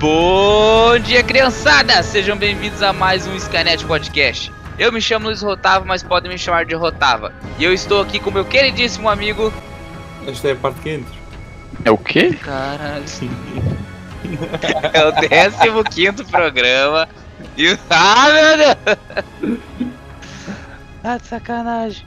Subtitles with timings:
[0.00, 2.02] Bom dia, criançada!
[2.02, 4.50] Sejam bem-vindos a mais um Skynet Podcast.
[4.78, 7.34] Eu me chamo Luiz Rotava, mas podem me chamar de Rotava.
[7.58, 9.52] E eu estou aqui com meu queridíssimo amigo.
[10.26, 11.12] Esta é a parte que entra.
[11.84, 12.32] É o quê?
[12.32, 13.04] Caralho.
[15.60, 17.06] é o 15 programa.
[17.58, 17.78] E...
[17.90, 18.78] Ah, meu Deus!
[21.04, 22.06] Ah, de sacanagem.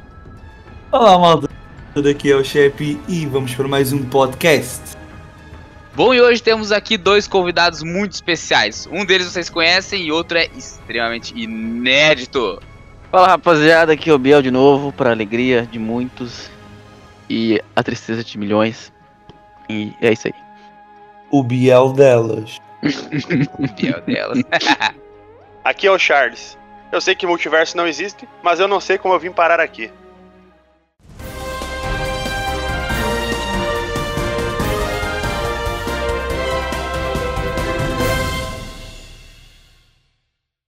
[0.92, 1.50] Olá, malta.
[1.96, 5.03] Daqui é o Chepe e vamos para mais um podcast.
[5.96, 8.88] Bom, e hoje temos aqui dois convidados muito especiais.
[8.92, 12.60] Um deles vocês conhecem e outro é extremamente inédito.
[13.12, 16.50] Fala rapaziada, aqui é o Biel de novo, para alegria de muitos
[17.30, 18.92] e a tristeza de milhões.
[19.70, 20.34] E é isso aí.
[21.30, 22.60] O Biel delas.
[23.78, 24.40] Biel delas.
[25.64, 26.58] aqui é o Charles.
[26.92, 29.92] Eu sei que multiverso não existe, mas eu não sei como eu vim parar aqui.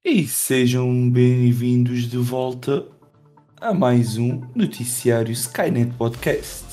[0.07, 2.85] E sejam bem-vindos de volta
[3.59, 6.63] a mais um noticiário Skynet Podcast.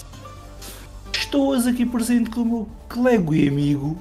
[1.17, 3.99] Estou hoje aqui presente com o meu colega e amigo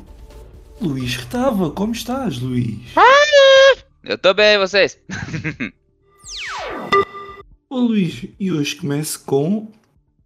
[0.81, 1.71] Luís Retava.
[1.71, 2.81] Como estás, Luís?
[4.03, 4.99] Eu tô bem, vocês?
[7.69, 9.71] Ô Luís, e hoje começo com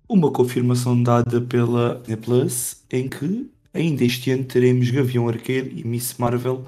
[0.09, 6.15] uma confirmação dada pela Plus em que ainda este ano teremos Gavião Arqueiro e Miss
[6.17, 6.65] Marvel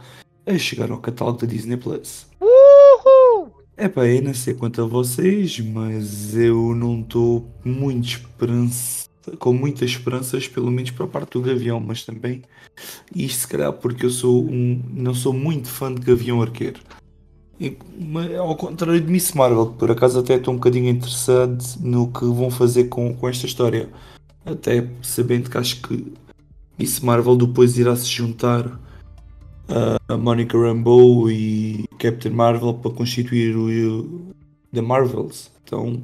[0.48, 2.26] a chegar ao catálogo da Disney Plus.
[2.42, 3.52] Uhul!
[3.76, 9.54] É pá, eu não sei quanto a vocês, mas eu não estou muito esperança, com
[9.54, 12.42] muitas esperanças, pelo menos para a parte do Gavião, mas também
[13.14, 16.80] isto se calhar porque eu sou um, não sou muito fã de Gavião Arqueiro.
[17.59, 17.76] E,
[18.38, 22.23] ao contrário de Miss Marvel, que por acaso até estou um bocadinho interessado no que
[22.23, 23.89] vão fazer com, com esta história.
[24.45, 26.14] Até sabendo que acho que
[26.80, 28.80] Miss Marvel depois irá se juntar
[30.08, 34.33] a Monica Rambeau e Captain Marvel para constituir o
[34.73, 35.52] The Marvels.
[35.64, 36.02] Então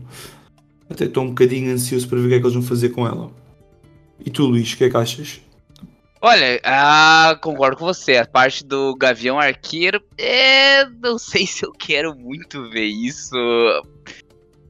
[0.89, 3.07] até estou um bocadinho ansioso para ver o que é que eles vão fazer com
[3.07, 3.31] ela.
[4.25, 5.41] E tu, Luís, o que é que achas?
[6.21, 8.17] Olha, ah, concordo com você.
[8.17, 13.35] A parte do Gavião Arqueiro, é, não sei se eu quero muito ver isso.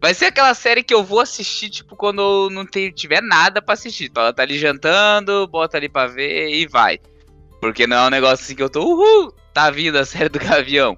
[0.02, 3.76] Vai ser aquela série que eu vou assistir, tipo, quando eu não tiver nada para
[3.76, 4.06] assistir.
[4.06, 7.00] Então ela tá ali jantando, bota ali pra ver e vai.
[7.64, 10.38] Porque não é um negócio assim que eu tô, uhul, tá vindo a série do
[10.38, 10.98] Gavião.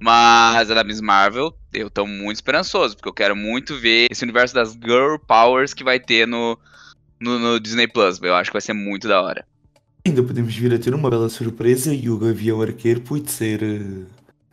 [0.00, 4.24] Mas a da Miss Marvel, eu tô muito esperançoso, porque eu quero muito ver esse
[4.24, 6.58] universo das Girl Powers que vai ter no,
[7.20, 8.18] no, no Disney Plus.
[8.22, 9.44] Eu acho que vai ser muito da hora.
[10.06, 14.06] Ainda podemos vir a ter uma bela surpresa e o Gavião Arqueiro pode ser uh,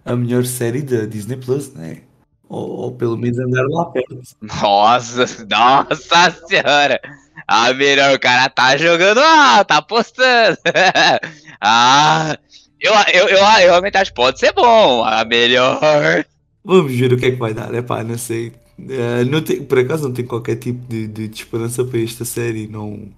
[0.03, 2.02] a melhor série da Disney Plus, né?
[2.50, 4.22] Ou, ou pelo menos andar lá perto.
[4.41, 7.00] Nossa, nossa senhora!
[7.48, 10.58] A melhor, o cara tá jogando ah, tá apostando.
[11.62, 12.38] ah,
[12.80, 15.04] eu, eu, eu, eu realmente acho que pode ser bom.
[15.04, 16.26] A melhor.
[16.64, 18.53] Vamos ver o que é que vai dar, é pá, não sei.
[18.80, 22.26] Uh, não tem, por acaso não tenho qualquer tipo de, de, de esperança para esta
[22.26, 23.12] série, não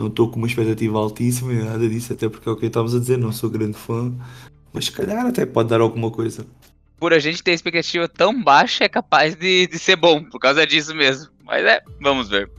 [0.00, 2.94] não estou com uma expectativa altíssima nem nada disso, até porque é o que estávamos
[2.94, 4.12] a dizer, não sou grande fã,
[4.72, 6.46] mas se calhar até pode dar alguma coisa.
[6.98, 10.66] Por a gente ter expectativa tão baixa, é capaz de, de ser bom, por causa
[10.66, 11.30] disso mesmo.
[11.44, 12.50] Mas é, vamos ver.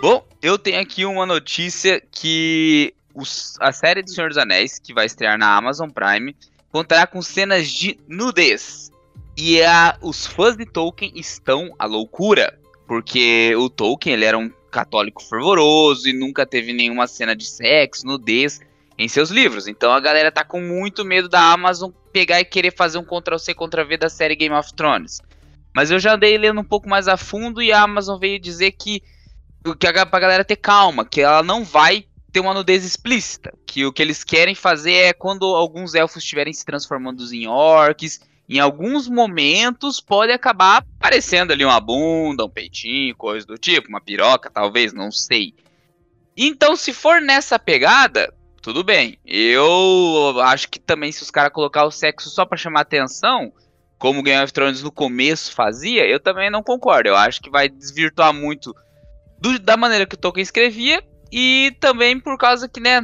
[0.00, 4.92] Bom, eu tenho aqui uma notícia que os, a série do Senhor dos Anéis, que
[4.92, 6.34] vai estrear na Amazon Prime,
[6.70, 8.90] contará com cenas de nudez.
[9.36, 14.50] E a, os fãs de Tolkien estão à loucura, porque o Tolkien ele era um
[14.70, 18.60] católico fervoroso e nunca teve nenhuma cena de sexo, nudez
[18.98, 19.68] em seus livros.
[19.68, 23.54] Então a galera tá com muito medo da Amazon pegar e querer fazer um Ctrl-C,
[23.54, 25.20] Ctrl-V da série Game of Thrones.
[25.74, 28.72] Mas eu já andei lendo um pouco mais a fundo e a Amazon veio dizer
[28.72, 29.02] que
[29.78, 33.52] que a, pra galera ter calma, que ela não vai ter uma nudez explícita.
[33.66, 38.20] Que o que eles querem fazer é quando alguns elfos estiverem se transformando em orcs,
[38.48, 44.00] em alguns momentos pode acabar aparecendo ali uma bunda, um peitinho, coisa do tipo, uma
[44.00, 45.54] piroca, talvez, não sei.
[46.36, 49.18] Então, se for nessa pegada, tudo bem.
[49.24, 53.52] Eu acho que também se os caras colocar o sexo só para chamar atenção,
[54.02, 57.08] como Game of Thrones no começo fazia, eu também não concordo.
[57.08, 58.74] Eu acho que vai desvirtuar muito
[59.40, 61.00] do, da maneira que o Tolkien escrevia
[61.30, 63.00] e também por causa que, né,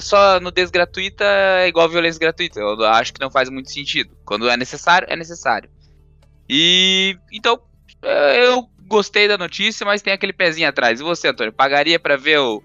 [0.00, 2.58] só nudez gratuita é igual violência gratuita.
[2.58, 4.16] Eu acho que não faz muito sentido.
[4.24, 5.68] Quando é necessário, é necessário.
[6.48, 7.60] E então,
[8.00, 11.00] é, eu gostei da notícia, mas tem aquele pezinho atrás.
[11.00, 12.62] E você, Antônio, pagaria para ver o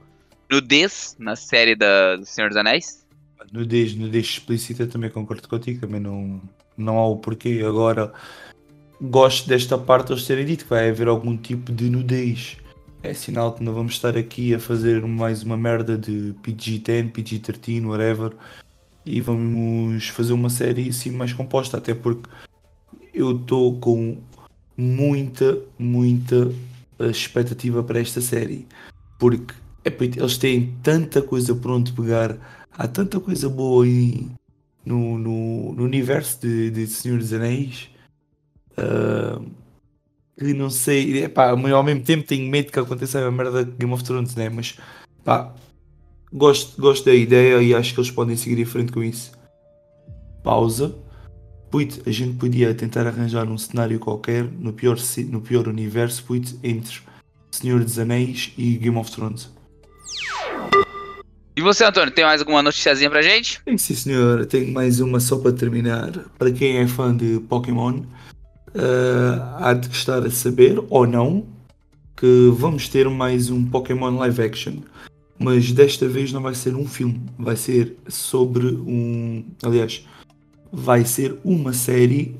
[0.49, 3.05] nudez na série da do Senhor dos Anéis?
[3.51, 6.41] Nudez, nudez explícita também concordo contigo, também não,
[6.77, 7.63] não há o porquê.
[7.65, 8.13] Agora,
[9.01, 12.57] gosto desta parte eles terem dito que vai haver algum tipo de nudez.
[13.03, 17.85] É sinal que não vamos estar aqui a fazer mais uma merda de PG-10, PG-13,
[17.85, 18.33] whatever.
[19.05, 22.27] e vamos fazer uma série assim mais composta, até porque
[23.13, 24.17] eu estou com
[24.75, 26.51] muita, muita
[26.99, 28.67] expectativa para esta série,
[29.19, 29.53] porque
[30.17, 32.37] eles têm tanta coisa por onde pegar,
[32.71, 34.31] há tanta coisa boa em,
[34.85, 37.89] no, no, no universo de, de Senhor dos Anéis.
[38.77, 39.45] Uh,
[40.37, 43.93] que não sei, epá, ao mesmo tempo tenho medo que aconteça a merda de Game
[43.93, 44.49] of Thrones, né?
[44.49, 44.77] Mas
[45.23, 45.53] pá,
[46.31, 49.31] gosto, gosto da ideia e acho que eles podem seguir em frente com isso.
[50.43, 50.95] Pausa.
[51.71, 54.97] Puito, a gente podia tentar arranjar um cenário qualquer no pior,
[55.29, 57.01] no pior universo puito, entre
[57.51, 59.49] Senhor dos Anéis e Game of Thrones.
[61.57, 63.61] E você, Antônio, tem mais alguma noticiazinha pra gente?
[63.65, 64.45] Sim, sim senhor.
[64.45, 66.11] Tenho mais uma só para terminar.
[66.37, 71.47] Para quem é fã de Pokémon, uh, há de estar a saber, ou não,
[72.17, 74.73] que vamos ter mais um Pokémon live action.
[75.39, 79.45] Mas desta vez não vai ser um filme, vai ser sobre um.
[79.63, 80.05] Aliás,
[80.71, 82.35] vai ser uma série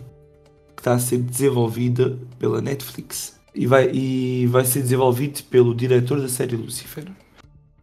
[0.76, 6.20] que está a ser desenvolvida pela Netflix e vai, e vai ser desenvolvido pelo diretor
[6.20, 7.06] da série Lucifer.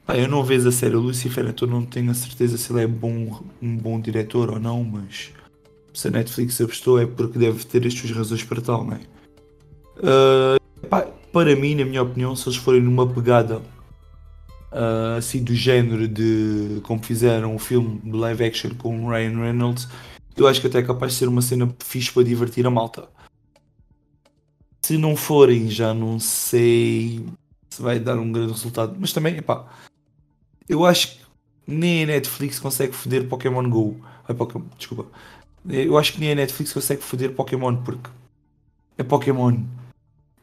[0.07, 2.87] Ah, eu não vejo a série Lucifer, então não tenho a certeza se ele é
[2.87, 5.33] bom, um bom diretor ou não, mas
[5.95, 9.01] se a Netflix apostou é porque deve ter estas razões para tal, não é?
[9.99, 11.03] Uh, pá,
[11.33, 13.59] para mim, na minha opinião, se eles forem numa pegada
[14.73, 19.39] uh, assim do género de como fizeram o filme de live action com o Ryan
[19.39, 19.89] Reynolds,
[20.37, 23.09] eu acho que até é capaz de ser uma cena fixe para divertir a malta.
[24.83, 27.25] Se não forem, já não sei
[27.71, 29.67] se vai dar um grande resultado, mas também, pá,
[30.73, 31.19] eu acho que
[31.67, 34.01] nem a Netflix consegue foder Pokémon Go.
[34.27, 35.07] Ai, Pokémon, desculpa.
[35.69, 38.09] Eu acho que nem a Netflix consegue foder Pokémon porque
[38.97, 39.59] é Pokémon.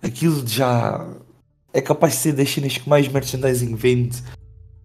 [0.03, 1.05] Aquilo já
[1.73, 4.21] é capaz de ser das cenas que mais merchandising vende.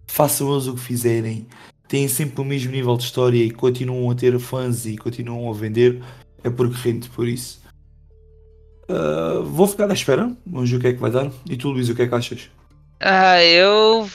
[0.07, 1.45] Façam eles o que fizerem.
[1.87, 5.53] Têm sempre o mesmo nível de história e continuam a ter fãs e continuam a
[5.53, 6.01] vender.
[6.43, 7.61] É porque rende por isso.
[8.89, 10.35] Uh, vou ficar à espera.
[10.45, 11.31] Vamos ver o que é que vai dar.
[11.47, 12.49] E tu, Luís, o que é que achas?
[12.99, 14.09] Ah, eu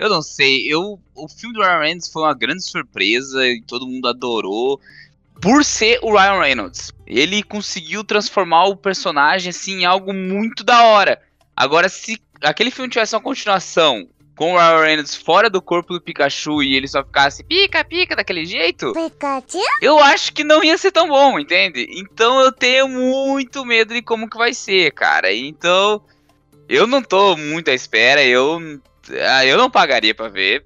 [0.00, 3.86] eu não sei, eu o filme do Ryan Reynolds foi uma grande surpresa e todo
[3.86, 4.80] mundo adorou
[5.42, 6.90] por ser o Ryan Reynolds.
[7.06, 11.20] Ele conseguiu transformar o personagem assim em algo muito da hora.
[11.54, 16.00] Agora se aquele filme tivesse uma continuação com o Ryan Reynolds fora do corpo do
[16.00, 19.58] Pikachu e ele só ficasse pica, pica daquele jeito, Pikachu?
[19.82, 21.86] eu acho que não ia ser tão bom, entende?
[21.90, 25.30] Então eu tenho muito medo de como que vai ser, cara.
[25.30, 26.02] Então
[26.66, 28.80] eu não tô muito à espera, eu
[29.28, 30.64] ah, eu não pagaria para ver.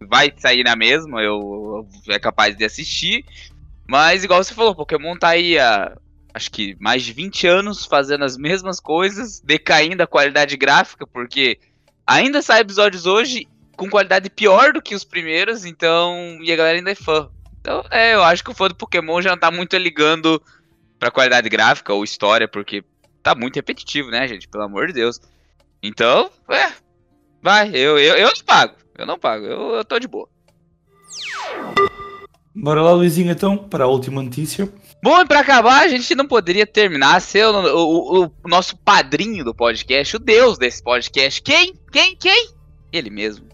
[0.00, 3.24] Vai sair na mesma, eu, eu é capaz de assistir.
[3.88, 5.96] Mas igual você falou, Pokémon tá aí há
[6.34, 11.60] acho que mais de 20 anos fazendo as mesmas coisas, decaindo a qualidade gráfica, porque
[12.04, 13.46] ainda sai episódios hoje
[13.76, 16.38] com qualidade pior do que os primeiros, então.
[16.42, 17.30] E a galera ainda é fã.
[17.60, 20.42] Então, é, eu acho que o fã do Pokémon já não tá muito ligando
[20.98, 22.84] pra qualidade gráfica ou história, porque
[23.22, 24.48] tá muito repetitivo, né, gente?
[24.48, 25.20] Pelo amor de Deus.
[25.82, 26.72] Então, é,
[27.44, 28.74] Vai, eu, eu, eu não pago.
[28.96, 29.44] Eu não pago.
[29.44, 30.26] Eu, eu tô de boa.
[32.54, 34.66] Bora lá, Luizinho, então, para a última notícia.
[35.02, 39.44] Bom, e pra acabar, a gente não poderia terminar ser o, o, o, nosso padrinho
[39.44, 41.42] do podcast, o deus desse podcast.
[41.42, 41.74] Quem?
[41.92, 42.16] Quem?
[42.16, 42.48] Quem?
[42.90, 43.46] Ele mesmo.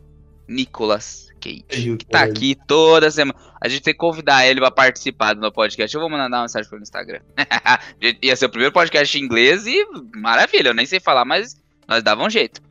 [0.47, 1.97] Nicolas Cage.
[1.97, 3.37] Que tá aqui toda semana.
[3.61, 5.93] A gente tem que convidar ele pra participar do meu podcast.
[5.93, 7.23] Eu vou mandar uma mensagem pro Instagram.
[8.23, 12.05] Ia ser o primeiro podcast em inglês e maravilha, eu nem sei falar, mas nós
[12.05, 12.70] dava um jeito.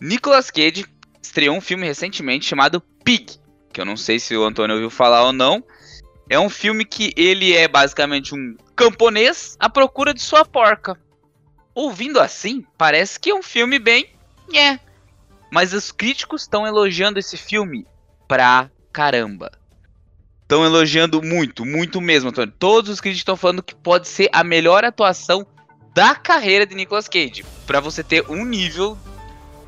[0.00, 0.86] Nicolas Cage
[1.22, 3.38] estreou um filme recentemente chamado Pig,
[3.72, 5.62] que eu não sei se o Antônio ouviu falar ou não.
[6.28, 10.98] É um filme que ele é basicamente um camponês à procura de sua porca.
[11.74, 14.08] Ouvindo assim, parece que é um filme bem.
[14.54, 14.78] É.
[15.50, 17.86] Mas os críticos estão elogiando esse filme
[18.28, 19.50] pra caramba.
[20.42, 22.54] Estão elogiando muito, muito mesmo, Antônio.
[22.58, 25.46] Todos os críticos estão falando que pode ser a melhor atuação
[25.94, 27.44] da carreira de Nicolas Cage.
[27.66, 28.96] Para você ter um nível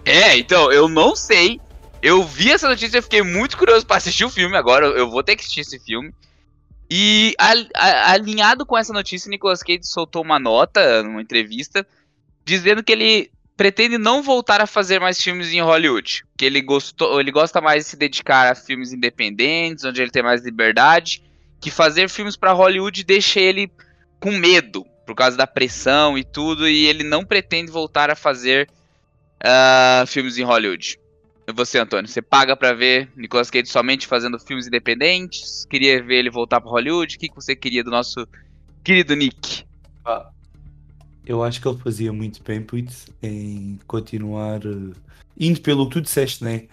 [0.04, 1.60] é, então, eu não sei.
[2.02, 4.86] Eu vi essa notícia e fiquei muito curioso para assistir o filme agora.
[4.86, 6.12] Eu vou ter que assistir esse filme.
[6.90, 11.86] E a, a, alinhado com essa notícia, Nicolas Cage soltou uma nota numa entrevista
[12.44, 17.20] dizendo que ele pretende não voltar a fazer mais filmes em Hollywood, que ele gostou,
[17.20, 21.22] ele gosta mais de se dedicar a filmes independentes, onde ele tem mais liberdade,
[21.60, 23.70] que fazer filmes para Hollywood deixa ele
[24.18, 28.68] com medo por causa da pressão e tudo, e ele não pretende voltar a fazer
[29.44, 30.98] uh, filmes em Hollywood.
[31.54, 35.66] Você, Antônio, você paga para ver Nicolas Cage somente fazendo filmes independentes?
[35.68, 37.16] Queria ver ele voltar para Hollywood?
[37.16, 38.26] O que, que você queria do nosso
[38.84, 39.64] querido Nick?
[40.04, 40.30] Ah,
[41.26, 44.92] eu acho que ele fazia muito bem, Pete, em continuar uh,
[45.38, 46.64] indo pelo que tu disseste, né?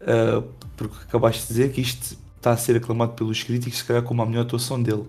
[0.00, 0.42] Uh,
[0.76, 4.22] porque acabaste de dizer que isto está a ser aclamado pelos críticos, se calhar como
[4.22, 5.04] a melhor atuação dele.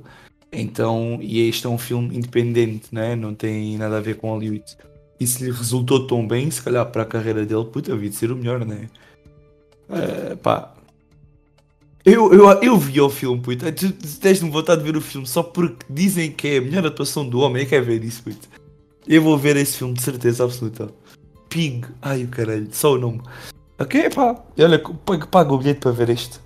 [0.51, 3.16] Então, e este é um filme independente, né?
[3.16, 4.63] não tem nada a ver com Hollywood.
[5.19, 8.15] E se lhe resultou tão bem, se calhar para a carreira dele, puta, havia de
[8.15, 8.89] ser o melhor, né?
[9.89, 10.74] Uh, pá.
[12.05, 13.71] Eu, eu, eu vi o filme, puta.
[13.71, 17.27] Tu tens-me vontade de ver o filme só porque dizem que é a melhor atuação
[17.27, 17.63] do homem.
[17.63, 18.47] Eu quero ver isso, puta.
[19.07, 20.89] Eu vou ver esse filme de certeza absoluta.
[21.50, 21.86] Pig.
[22.01, 22.67] Ai, o caralho.
[22.71, 23.21] Só o nome.
[23.79, 24.41] Ok, pá.
[24.59, 24.81] Olha,
[25.29, 26.39] paga o bilhete para ver este.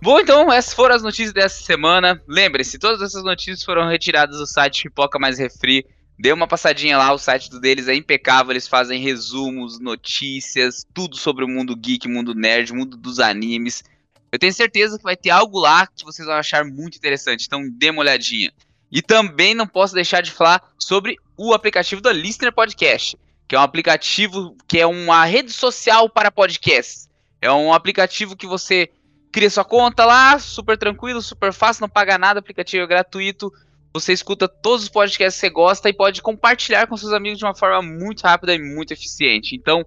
[0.00, 2.22] Bom, então, essas foram as notícias dessa semana.
[2.28, 5.84] Lembre-se, todas essas notícias foram retiradas do site Pipoca Mais Refri.
[6.18, 11.44] Dê uma passadinha lá, o site deles é impecável, eles fazem resumos, notícias, tudo sobre
[11.44, 13.84] o mundo geek, mundo nerd, mundo dos animes.
[14.32, 17.62] Eu tenho certeza que vai ter algo lá que vocês vão achar muito interessante, então
[17.70, 18.52] dê uma olhadinha.
[18.90, 23.58] E também não posso deixar de falar sobre o aplicativo da Listener Podcast, que é
[23.58, 27.08] um aplicativo que é uma rede social para podcasts.
[27.40, 28.90] É um aplicativo que você
[29.30, 33.52] cria sua conta lá, super tranquilo, super fácil, não paga nada, aplicativo é gratuito.
[33.92, 37.44] Você escuta todos os podcasts que você gosta e pode compartilhar com seus amigos de
[37.44, 39.56] uma forma muito rápida e muito eficiente.
[39.56, 39.84] Então,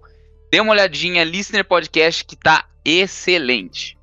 [0.50, 3.96] dê uma olhadinha, Listener Podcast, que tá excelente.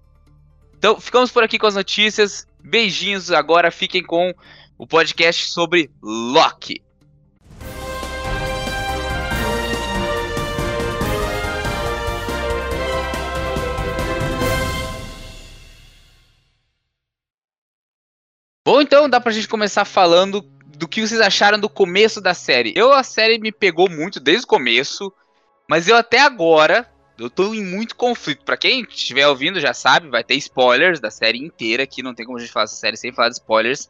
[0.77, 2.47] Então, ficamos por aqui com as notícias.
[2.61, 4.33] Beijinhos, agora fiquem com
[4.77, 6.81] o podcast sobre Loki.
[18.69, 20.43] Bom, então dá pra gente começar falando
[20.77, 22.71] do que vocês acharam do começo da série.
[22.75, 25.11] Eu, a série me pegou muito desde o começo,
[25.67, 28.45] mas eu até agora, eu tô em muito conflito.
[28.45, 32.27] Para quem estiver ouvindo já sabe, vai ter spoilers da série inteira aqui, não tem
[32.27, 33.89] como a gente falar essa série sem falar de spoilers.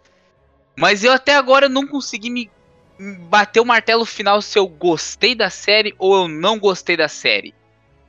[0.77, 2.49] Mas eu até agora não consegui me
[3.27, 7.53] bater o martelo final se eu gostei da série ou eu não gostei da série.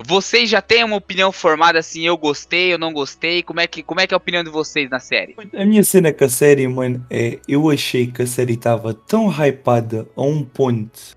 [0.06, 3.42] Vocês já têm uma opinião formada assim, eu gostei, eu não gostei?
[3.42, 5.36] Como é que, como é, que é a opinião de vocês na série?
[5.54, 9.28] A minha cena com a série, mano, é eu achei que a série estava tão
[9.28, 11.16] hypada a um ponto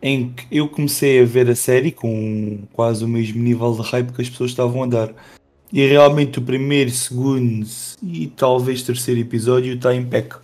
[0.00, 4.12] em que eu comecei a ver a série com quase o mesmo nível de hype
[4.12, 5.12] que as pessoas estavam a dar.
[5.72, 7.66] E realmente o primeiro, segundo
[8.02, 10.40] e talvez terceiro episódio está em peca.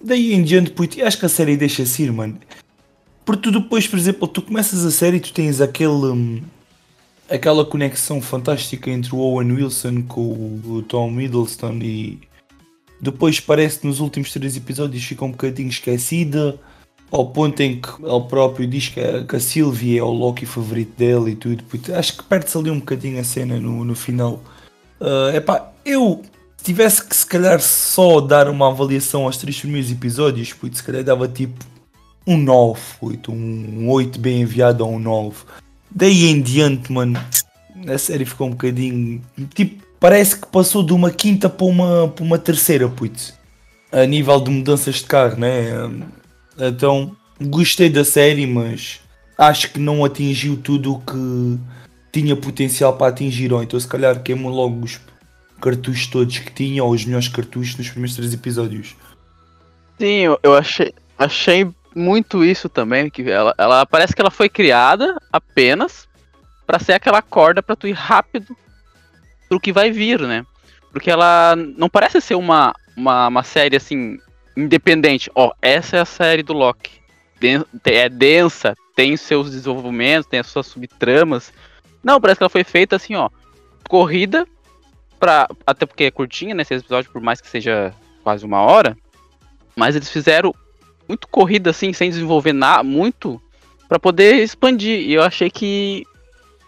[0.00, 2.38] Daí em diante, puto, acho que a série deixa-se ir, mano.
[3.24, 6.42] Porque tu depois, por exemplo, tu começas a série e tu tens aquele.
[7.28, 12.20] Aquela conexão fantástica entre o Owen Wilson com o Tom Hiddleston e
[13.00, 16.58] depois parece que nos últimos três episódios fica um bocadinho esquecida
[17.10, 21.30] ao ponto em que ele próprio diz que a, Sylvie é o Loki favorito dele
[21.30, 21.64] e tudo.
[21.96, 24.42] Acho que perde-se ali um bocadinho a cena no, no final.
[25.00, 26.22] Uh, epá, eu
[26.56, 30.82] se tivesse que se calhar só dar uma avaliação aos três primeiros episódios, puto, se
[30.82, 31.64] calhar dava tipo
[32.26, 35.36] um 9, puto, um 8 bem enviado a um 9.
[35.94, 37.20] Daí em diante, mano,
[37.86, 39.22] a série ficou um bocadinho.
[39.54, 43.38] Tipo, parece que passou de uma quinta para uma, para uma terceira, putz.
[43.92, 45.68] A nível de mudanças de carro, né?
[46.58, 49.00] Então, gostei da série, mas
[49.38, 51.58] acho que não atingiu tudo o que
[52.12, 53.52] tinha potencial para atingir.
[53.52, 55.00] Ou então, se calhar, queimou logo os
[55.60, 58.96] cartuchos todos que tinha, ou os melhores cartuchos nos primeiros três episódios.
[59.98, 65.16] Sim, eu achei, achei muito isso também, que ela, ela parece que ela foi criada
[65.32, 66.08] apenas
[66.66, 68.56] para ser aquela corda para tu ir rápido
[69.48, 70.44] pro que vai vir, né?
[70.90, 74.18] Porque ela não parece ser uma, uma, uma série assim
[74.56, 75.30] independente.
[75.34, 77.02] Ó, essa é a série do Loki.
[77.84, 81.52] É densa, tem seus desenvolvimentos, tem as suas subtramas.
[82.02, 83.28] Não, parece que ela foi feita assim, ó,
[83.88, 84.46] corrida
[85.18, 88.96] para até porque é curtinha, né, episódio, por mais que seja quase uma hora,
[89.76, 90.54] mas eles fizeram
[91.08, 93.40] muito corrida assim, sem desenvolver nada, muito,
[93.88, 95.00] para poder expandir.
[95.00, 96.04] E eu achei que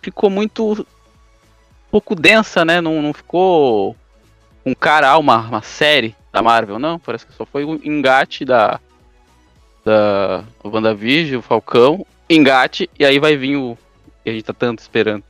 [0.03, 0.87] ficou muito
[1.91, 2.81] pouco densa, né?
[2.81, 3.97] Não, não ficou
[4.65, 6.99] um cara, ah, uma, uma série da Marvel, não.
[6.99, 8.81] Parece que só foi um engate da
[9.87, 13.79] da WandaVision, o Falcão, engate, e aí vai vir o
[14.25, 15.23] que a gente tá tanto esperando.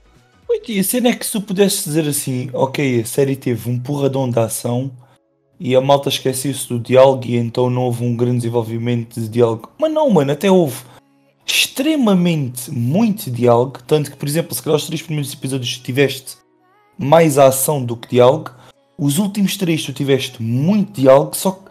[0.66, 3.78] E a cena é que se tu pudesse dizer assim, ok, a série teve um
[3.78, 4.90] porradão de ação,
[5.58, 9.70] e a malta esqueceu-se do diálogo e então não houve um grande desenvolvimento de diálogo.
[9.78, 10.76] Mas não, mano, até houve
[11.46, 13.78] extremamente muito diálogo.
[13.86, 16.36] Tanto que, por exemplo, se calhar os três primeiros episódios tiveste
[16.98, 18.50] mais ação do que diálogo.
[18.98, 21.66] Os últimos três tu tiveste muito diálogo, só que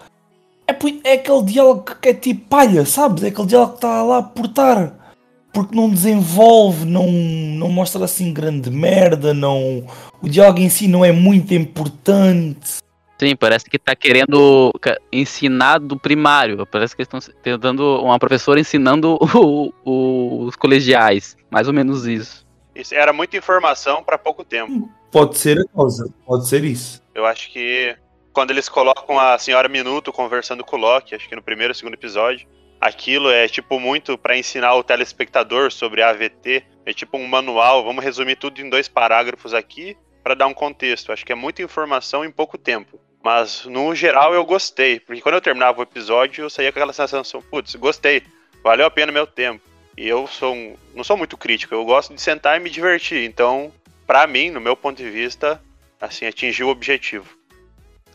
[0.68, 3.24] é, é aquele diálogo que é tipo palha, sabes?
[3.24, 5.06] É aquele diálogo que está lá por estar.
[5.54, 9.86] Porque não desenvolve, não, não mostra assim grande merda, não.
[10.22, 12.85] O diálogo em si não é muito importante.
[13.18, 14.74] Sim, parece que tá querendo
[15.12, 16.66] ensinar do primário.
[16.66, 21.38] Parece que estão tentando uma professora ensinando o, o, os colegiais.
[21.50, 22.46] Mais ou menos isso.
[22.76, 24.90] Isso era muita informação para pouco tempo.
[25.10, 27.02] Pode ser a causa, pode ser isso.
[27.14, 27.96] Eu acho que
[28.34, 31.76] quando eles colocam a senhora Minuto conversando com o Loki, acho que no primeiro ou
[31.76, 32.46] segundo episódio,
[32.82, 36.66] aquilo é tipo muito para ensinar o telespectador sobre a AVT.
[36.86, 41.14] É tipo um manual, vamos resumir tudo em dois parágrafos aqui para dar um contexto.
[41.14, 43.00] Acho que é muita informação em pouco tempo.
[43.26, 46.94] Mas no geral eu gostei, porque quando eu terminava o episódio eu saía com aquela
[46.94, 48.22] sensação, putz, gostei,
[48.64, 49.66] valeu a pena meu tempo.
[49.98, 53.28] E eu sou um, não sou muito crítico, eu gosto de sentar e me divertir.
[53.28, 53.74] Então,
[54.06, 55.60] para mim, no meu ponto de vista,
[56.00, 57.26] assim, atingiu o objetivo.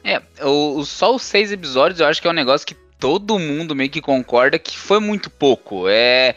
[0.04, 3.74] É, o, só os seis episódios eu acho que é um negócio que todo mundo
[3.74, 5.88] meio que concorda que foi muito pouco.
[5.88, 6.36] É.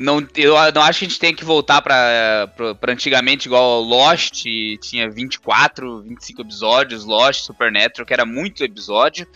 [0.00, 2.50] Não, eu não acho que a gente tem que voltar pra
[2.88, 4.46] antigamente, igual Lost,
[4.80, 9.26] tinha 24, 25 episódios, Lost, Supernatural, que era muito episódio.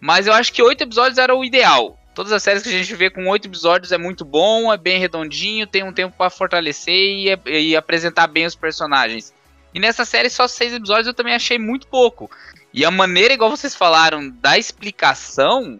[0.00, 1.96] Mas eu acho que oito episódios era o ideal.
[2.16, 4.98] Todas as séries que a gente vê com oito episódios é muito bom, é bem
[4.98, 9.32] redondinho, tem um tempo para fortalecer e, e, apresentar bem os personagens.
[9.72, 12.28] E nessa série, só seis episódios eu também achei muito pouco.
[12.74, 15.78] E a maneira, igual vocês falaram, da explicação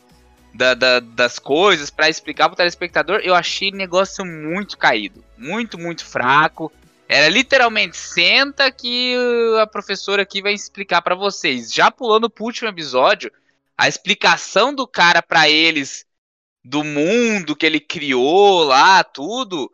[0.58, 5.24] da, da, das coisas para explicar pro telespectador, eu achei negócio muito caído.
[5.36, 6.72] Muito, muito fraco.
[7.08, 9.14] Era literalmente, senta que
[9.62, 11.72] a professora aqui vai explicar para vocês.
[11.72, 13.30] Já pulando pro último episódio,
[13.76, 16.04] a explicação do cara para eles
[16.64, 19.70] do mundo que ele criou lá, tudo.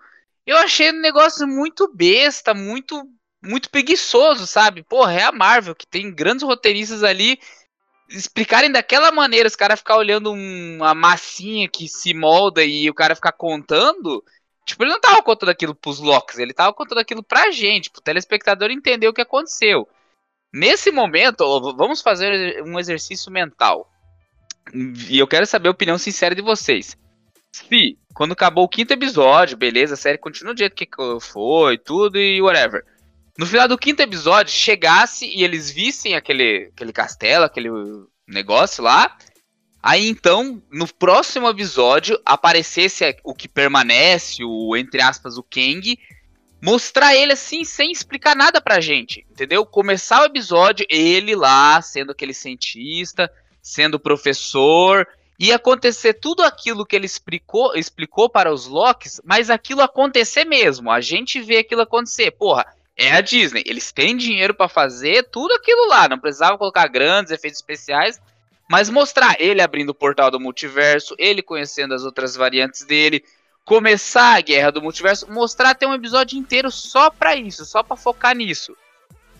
[0.46, 3.08] Eu achei um negócio muito besta, muito
[3.42, 4.82] muito preguiçoso, sabe?
[4.82, 7.38] Porra, é a Marvel que tem grandes roteiristas ali
[8.08, 13.14] explicarem daquela maneira, os caras ficar olhando uma massinha que se molda e o cara
[13.14, 14.22] ficar contando.
[14.64, 18.00] Tipo, ele não tava contando aquilo pros Locks, ele tava contando aquilo pra gente, pro
[18.00, 19.88] telespectador entender o que aconteceu.
[20.52, 21.44] Nesse momento,
[21.76, 23.90] vamos fazer um exercício mental.
[24.72, 26.96] E eu quero saber a opinião sincera de vocês.
[27.52, 30.88] Se, quando acabou o quinto episódio, beleza, a série continua do jeito que
[31.20, 32.84] foi, tudo e whatever.
[33.36, 37.68] No final do quinto episódio, chegasse e eles vissem aquele, aquele castelo, aquele
[38.28, 39.16] negócio lá.
[39.82, 45.98] Aí então, no próximo episódio, aparecesse o que permanece, o entre aspas, o Kang,
[46.62, 49.66] mostrar ele assim, sem explicar nada pra gente, entendeu?
[49.66, 55.06] Começar o episódio, ele lá, sendo aquele cientista, sendo professor,
[55.38, 60.90] e acontecer tudo aquilo que ele explicou, explicou para os Locks, mas aquilo acontecer mesmo.
[60.90, 62.30] A gente vê aquilo acontecer.
[62.30, 62.64] Porra,
[62.96, 63.62] é a Disney.
[63.66, 66.08] Eles têm dinheiro para fazer tudo aquilo lá.
[66.08, 68.20] Não precisava colocar grandes efeitos especiais,
[68.68, 73.24] mas mostrar ele abrindo o portal do multiverso, ele conhecendo as outras variantes dele,
[73.64, 77.96] começar a guerra do multiverso, mostrar ter um episódio inteiro só para isso, só para
[77.96, 78.76] focar nisso.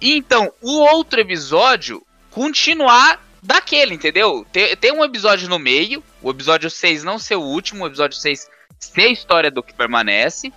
[0.01, 4.45] E então, o outro episódio continuar daquele, entendeu?
[4.51, 8.19] Tem, tem um episódio no meio, o episódio 6 não ser o último, o episódio
[8.19, 10.53] 6 ser a história do que permanece.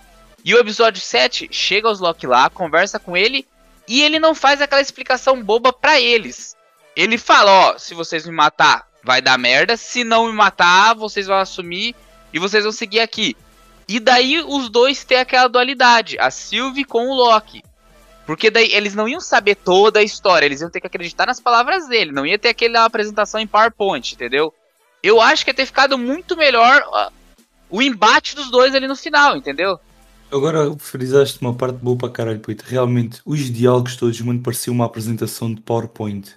[0.48, 3.46] E o episódio 7 chega aos Loki lá, conversa com ele
[3.86, 6.56] e ele não faz aquela explicação boba para eles.
[6.96, 11.26] Ele fala, ó, se vocês me matar, vai dar merda, se não me matar, vocês
[11.26, 11.94] vão assumir
[12.32, 13.36] e vocês vão seguir aqui.
[13.86, 17.62] E daí os dois têm aquela dualidade, a Sylvie com o Loki.
[18.24, 21.40] Porque daí eles não iam saber toda a história, eles iam ter que acreditar nas
[21.40, 24.54] palavras dele, não ia ter aquela apresentação em PowerPoint, entendeu?
[25.02, 27.10] Eu acho que ia ter ficado muito melhor
[27.68, 29.78] o embate dos dois ali no final, entendeu?
[30.30, 32.64] Agora frisaste uma parte boa para caralho, Peito.
[32.66, 36.34] Realmente, os diálogos todos, mano, pareciam uma apresentação de PowerPoint.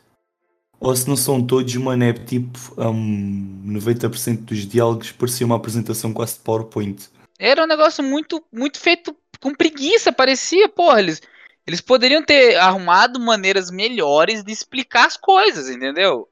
[0.80, 6.13] Ou se não são todos, mano, é tipo um, 90% dos diálogos parecia uma apresentação
[6.13, 7.10] quase de PowerPoint.
[7.38, 11.21] Era um negócio muito, muito feito com preguiça, parecia, porra, eles
[11.65, 16.27] eles poderiam ter arrumado maneiras melhores de explicar as coisas, entendeu?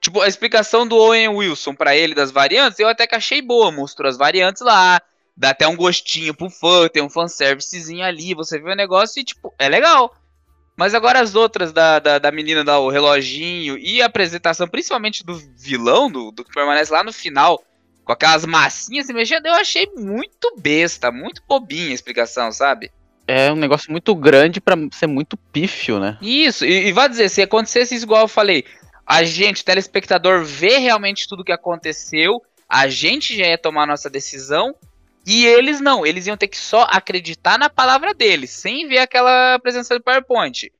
[0.00, 3.70] Tipo, a explicação do Owen Wilson para ele das variantes, eu até que achei boa.
[3.70, 5.00] Mostrou as variantes lá,
[5.36, 9.24] dá até um gostinho pro fã, tem um fanservicezinho ali, você vê o negócio e,
[9.24, 10.14] tipo, é legal.
[10.76, 15.24] Mas agora as outras da, da, da menina da o reloginho e a apresentação, principalmente
[15.24, 17.62] do vilão, do, do que permanece lá no final,
[18.04, 22.90] com aquelas massinhas se mexendo, eu achei muito besta, muito bobinha a explicação, sabe?
[23.26, 26.16] é um negócio muito grande para ser muito pífio, né?
[26.22, 28.64] Isso, e, e vai dizer, se acontecesse isso igual eu falei,
[29.04, 34.08] a gente, telespectador, vê realmente tudo o que aconteceu, a gente já ia tomar nossa
[34.08, 34.74] decisão,
[35.26, 39.58] e eles não, eles iam ter que só acreditar na palavra deles, sem ver aquela
[39.58, 40.70] presença do PowerPoint.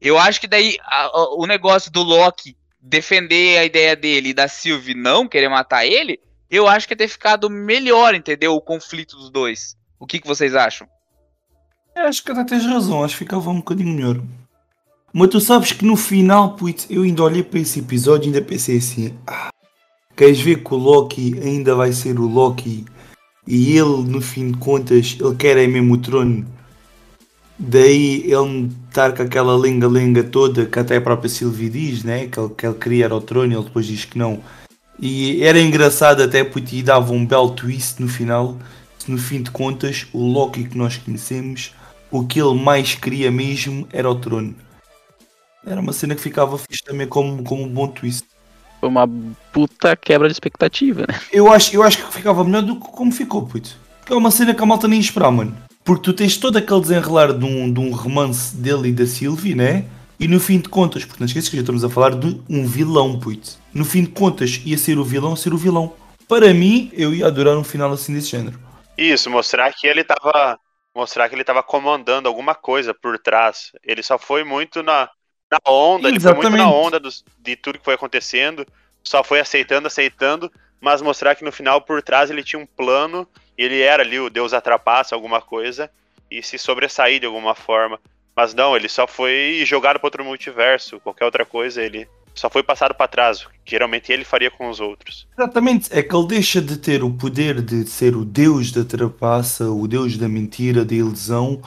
[0.00, 4.34] Eu acho que daí a, a, o negócio do Loki defender a ideia dele e
[4.34, 8.54] da Sylvie não querer matar ele, eu acho que ia ter ficado melhor, entendeu?
[8.54, 9.76] O conflito dos dois.
[9.98, 10.86] O que, que vocês acham?
[11.94, 14.22] É, acho que até tens razão, acho que ficava um bocadinho melhor.
[15.12, 18.46] Mas tu sabes que no final, putz, eu ainda olhei para esse episódio e ainda
[18.46, 19.50] pensei assim: ah,
[20.16, 22.86] queres ver que o Loki ainda vai ser o Loki
[23.52, 26.46] e ele, no fim de contas, ele quer é mesmo o trono.
[27.58, 32.28] Daí ele estar com aquela lenga-lenga toda que até a própria Sylvie diz, né?
[32.28, 34.40] Que ele, que ele queria era o trono e ele depois diz que não.
[35.00, 38.56] E era engraçado até porque dava um belo twist no final.
[38.96, 41.74] Se no fim de contas, o Loki que nós conhecemos,
[42.08, 44.54] o que ele mais queria mesmo era o trono.
[45.66, 48.24] Era uma cena que ficava fixe também como, como um bom twist.
[48.80, 49.06] Foi uma
[49.52, 51.20] puta quebra de expectativa, né?
[51.30, 53.76] Eu acho, eu acho que ficava melhor do que como ficou, puto.
[54.00, 55.56] Porque é uma cena que a malta nem esperava, mano.
[55.84, 59.54] Porque tu tens todo aquele desenrolar de um, de um romance dele e da Sylvie,
[59.54, 59.84] né?
[60.18, 62.66] E no fim de contas, porque não esqueças que já estamos a falar de um
[62.66, 63.58] vilão, puto.
[63.72, 65.94] No fim de contas, ia ser o vilão, ser o vilão.
[66.26, 68.58] Para mim, eu ia adorar um final assim desse género.
[68.96, 70.58] Isso, mostrar que ele tava.
[70.94, 73.70] Mostrar que ele tava comandando alguma coisa por trás.
[73.84, 75.08] Ele só foi muito na,
[75.50, 76.86] na onda, ele foi muito na Exatamente.
[76.86, 78.64] onda dos- de tudo que foi acontecendo.
[79.02, 80.50] Só foi aceitando, aceitando.
[80.80, 83.26] Mas mostrar que no final, por trás, ele tinha um plano.
[83.58, 85.90] Ele era ali o Deus atrapaça, alguma coisa.
[86.30, 87.98] E se sobressair de alguma forma.
[88.34, 91.00] Mas não, ele só foi jogado para outro multiverso.
[91.00, 93.44] Qualquer outra coisa, ele só foi passado para trás.
[93.64, 95.26] que Geralmente ele faria com os outros.
[95.36, 99.68] Exatamente, é que ele deixa de ter o poder de ser o deus da trapaça,
[99.68, 101.60] o deus da mentira, da ilusão,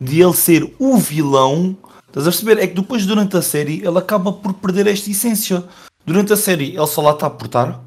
[0.00, 1.76] de ele ser o vilão.
[2.10, 2.58] Estás a perceber?
[2.58, 5.64] É que depois, durante a série, ele acaba por perder esta essência.
[6.04, 7.80] Durante a série, ele só lá está a portar,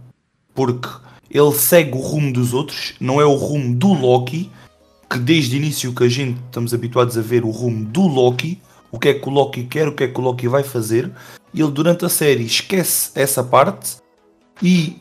[0.55, 0.87] porque
[1.29, 4.49] ele segue o rumo dos outros, não é o rumo do Loki,
[5.09, 8.61] que desde o início que a gente estamos habituados a ver o rumo do Loki,
[8.89, 11.11] o que é que o Loki quer, o que é que o Loki vai fazer,
[11.53, 13.97] ele durante a série esquece essa parte
[14.61, 14.95] e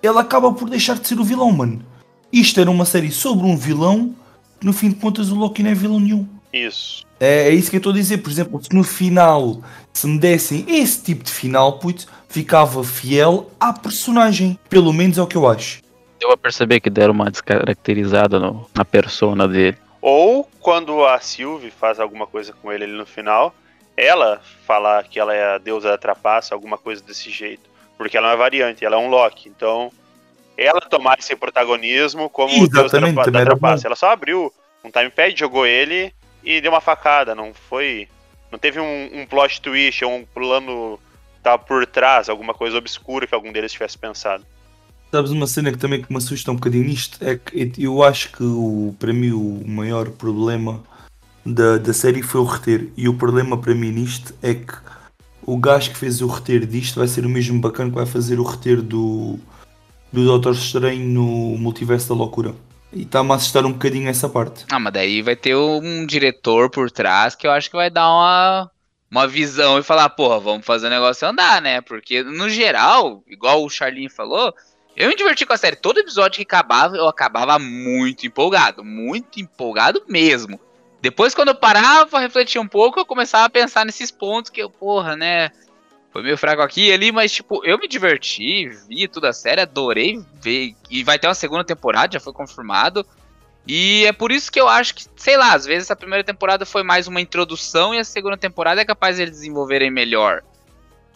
[0.00, 1.84] ele acaba por deixar de ser o vilão, mano.
[2.32, 4.14] Isto era uma série sobre um vilão,
[4.62, 6.33] no fim de contas o Loki não é vilão nenhum.
[6.54, 7.04] Isso.
[7.18, 8.18] É, é isso que eu estou a dizer.
[8.18, 9.60] Por exemplo, se no final
[9.92, 14.58] se me dessem esse tipo de final, putz, ficava fiel à personagem.
[14.68, 15.82] Pelo menos é o que eu acho.
[16.20, 19.76] Deu a perceber que deram uma descaracterizada no- na persona dele.
[20.00, 23.54] Ou quando a Sylvie faz alguma coisa com ele ali no final,
[23.96, 27.62] ela falar que ela é a deusa da trapaça, alguma coisa desse jeito.
[27.96, 29.48] Porque ela é uma variante, ela é um Loki.
[29.48, 29.90] Então,
[30.58, 33.86] ela tomar esse protagonismo como o deus da da trapaça.
[33.86, 34.52] Ela só abriu
[34.84, 36.12] um timepad, jogou ele
[36.44, 37.34] e deu uma facada.
[37.34, 38.08] Não foi.
[38.50, 40.98] Não teve um, um plot twist ou um plano
[41.42, 44.44] tá por trás, alguma coisa obscura que algum deles tivesse pensado.
[45.12, 48.32] Sabes uma cena que também que me assusta um bocadinho nisto é que eu acho
[48.32, 50.82] que o, para mim o maior problema
[51.44, 52.88] da, da série foi o reter.
[52.96, 54.74] E o problema para mim nisto é que
[55.46, 58.40] o gajo que fez o reter disto vai ser o mesmo bacana que vai fazer
[58.40, 59.38] o reter do,
[60.12, 62.54] do Doutor Estranho no Multiverso da Loucura.
[62.94, 64.64] E está-me a assustar um bocadinho essa parte.
[64.70, 68.08] Ah, mas daí vai ter um diretor por trás que eu acho que vai dar
[68.08, 68.70] uma,
[69.10, 71.80] uma visão e falar, porra, vamos fazer o negócio andar, né?
[71.80, 74.54] Porque, no geral, igual o Charlinho falou,
[74.96, 75.74] eu me diverti com a série.
[75.76, 78.84] Todo episódio que acabava, eu acabava muito empolgado.
[78.84, 80.60] Muito empolgado mesmo.
[81.00, 84.70] Depois, quando eu parava, refletia um pouco, eu começava a pensar nesses pontos que eu,
[84.70, 85.50] porra, né?
[86.14, 89.60] Foi meio fraco aqui e ali, mas, tipo, eu me diverti, vi toda a série,
[89.60, 90.76] adorei ver.
[90.88, 93.04] E vai ter uma segunda temporada, já foi confirmado.
[93.66, 96.64] E é por isso que eu acho que, sei lá, às vezes a primeira temporada
[96.64, 100.44] foi mais uma introdução e a segunda temporada é capaz de eles desenvolverem melhor.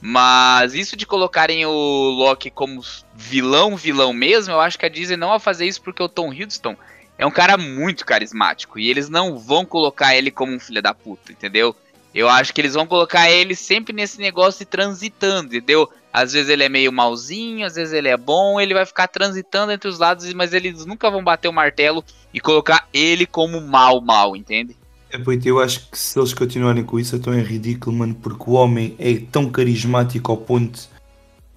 [0.01, 2.83] Mas isso de colocarem o Loki como
[3.15, 6.33] vilão, vilão mesmo, eu acho que a Disney não vai fazer isso porque o Tom
[6.33, 6.77] Hiddleston
[7.17, 10.93] é um cara muito carismático e eles não vão colocar ele como um filho da
[10.93, 11.77] puta, entendeu?
[12.19, 15.89] Eu acho que eles vão colocar ele sempre nesse negócio de transitando, entendeu?
[16.13, 19.71] Às vezes ele é meio malzinho, às vezes ele é bom, ele vai ficar transitando
[19.71, 22.05] entre os lados, mas eles nunca vão bater o martelo
[22.35, 24.77] e colocar ele como mal, mal, entende?
[25.11, 28.51] É, pois, eu acho que se eles continuarem com isso, então é ridículo, mano, porque
[28.51, 30.89] o homem é tão carismático ao ponto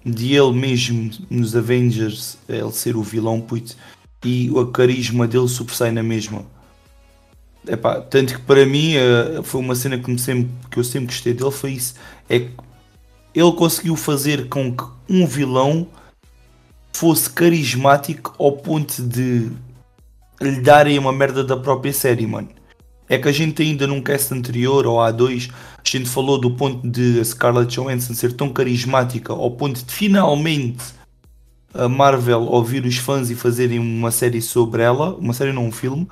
[0.06, 3.74] de ele mesmo nos Avengers ele ser o vilão, puto,
[4.24, 6.46] e o carisma dele sobressai na mesma.
[7.66, 11.32] Epá, tanto que para mim eh, foi uma cena que, sempre, que eu sempre gostei
[11.32, 11.94] dele, foi isso.
[12.28, 12.50] É que
[13.34, 15.86] ele conseguiu fazer com que um vilão
[16.92, 19.50] fosse carismático ao ponto de
[20.40, 22.48] lhe darem uma merda da própria série, mano.
[23.08, 26.50] É que a gente ainda num cast anterior, ou há dois, a gente falou do
[26.50, 30.82] ponto de Scarlett Johansson ser tão carismática ao ponto de finalmente
[31.74, 35.72] a Marvel ouvir os fãs e fazerem uma série sobre ela, uma série não um
[35.72, 36.06] filme,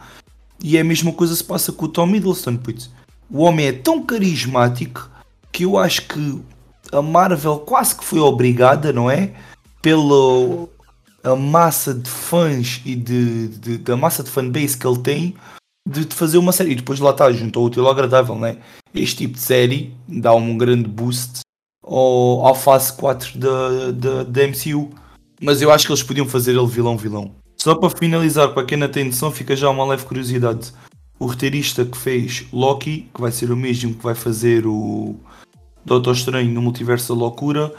[0.63, 2.91] e é a mesma coisa se passa com o Tom Hiddleston, putz.
[3.31, 5.09] O homem é tão carismático
[5.53, 6.41] que eu acho que
[6.93, 9.33] a Marvel quase que foi obrigada, não é?
[9.81, 10.69] Pela
[11.23, 15.35] a massa de fãs e de, de- da massa de fanbase que ele tem
[15.87, 16.73] de, de fazer uma série.
[16.73, 18.57] E depois lá está, junto ao útil ao agradável, né?
[18.95, 21.41] Este tipo de série dá um grande boost
[21.85, 24.91] ao, ao fase 4 da, da, da MCU.
[25.43, 27.33] Mas eu acho que eles podiam fazer ele vilão-vilão.
[27.63, 30.73] Só para finalizar, para quem não tem noção, fica já uma leve curiosidade.
[31.19, 35.15] o roteirista que fez Loki, que vai ser o mesmo que vai fazer o
[35.85, 37.71] Doutor Estranho no Multiverso da Loucura,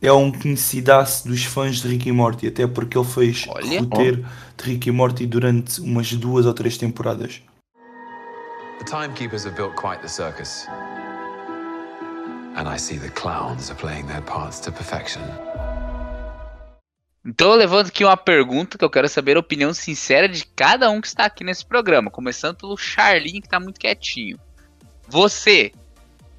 [0.00, 3.80] é um conhecidaço dos fãs de Rick e Morty, até porque ele fez Olha.
[3.80, 4.24] roteiro
[4.56, 7.42] de Rick e Morty durante umas duas ou três temporadas.
[8.78, 10.64] The timekeepers have built quite the circus.
[12.54, 15.22] And I see the clowns are playing their parts to perfection.
[17.26, 20.90] Então eu levanto aqui uma pergunta que eu quero saber a opinião sincera de cada
[20.90, 22.10] um que está aqui nesse programa.
[22.10, 24.38] Começando pelo Charlinho, que tá muito quietinho.
[25.08, 25.72] Você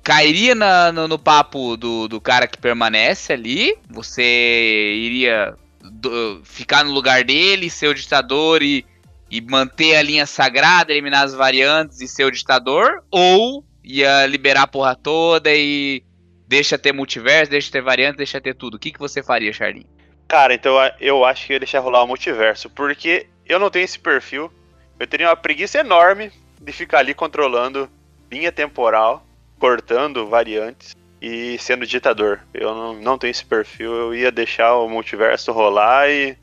[0.04, 3.76] cairia na- no, no papo do, do cara que permanece ali?
[3.89, 8.86] Você iria do- ficar no lugar dele, ser o ditador e,
[9.32, 13.04] e manter a linha sagrada, eliminar as variantes e ser o ditador?
[13.10, 16.04] Ou ia liberar a porra toda e
[16.48, 18.76] deixa ter multiverso, deixa ter variante, deixa ter tudo?
[18.76, 19.94] O que, que você faria, Charlinho?
[20.27, 23.69] Cara, então eu- eu acho que eu ia deixar rolar o multiverso, porque eu não
[23.69, 24.51] tenho esse perfil.
[24.99, 27.89] Eu teria uma preguiça enorme de ficar ali controlando
[28.31, 29.25] linha temporal,
[29.59, 32.39] cortando variantes e sendo ditador.
[32.53, 36.35] Eu não, não tenho esse perfil, eu ia deixar o multiverso rolar e,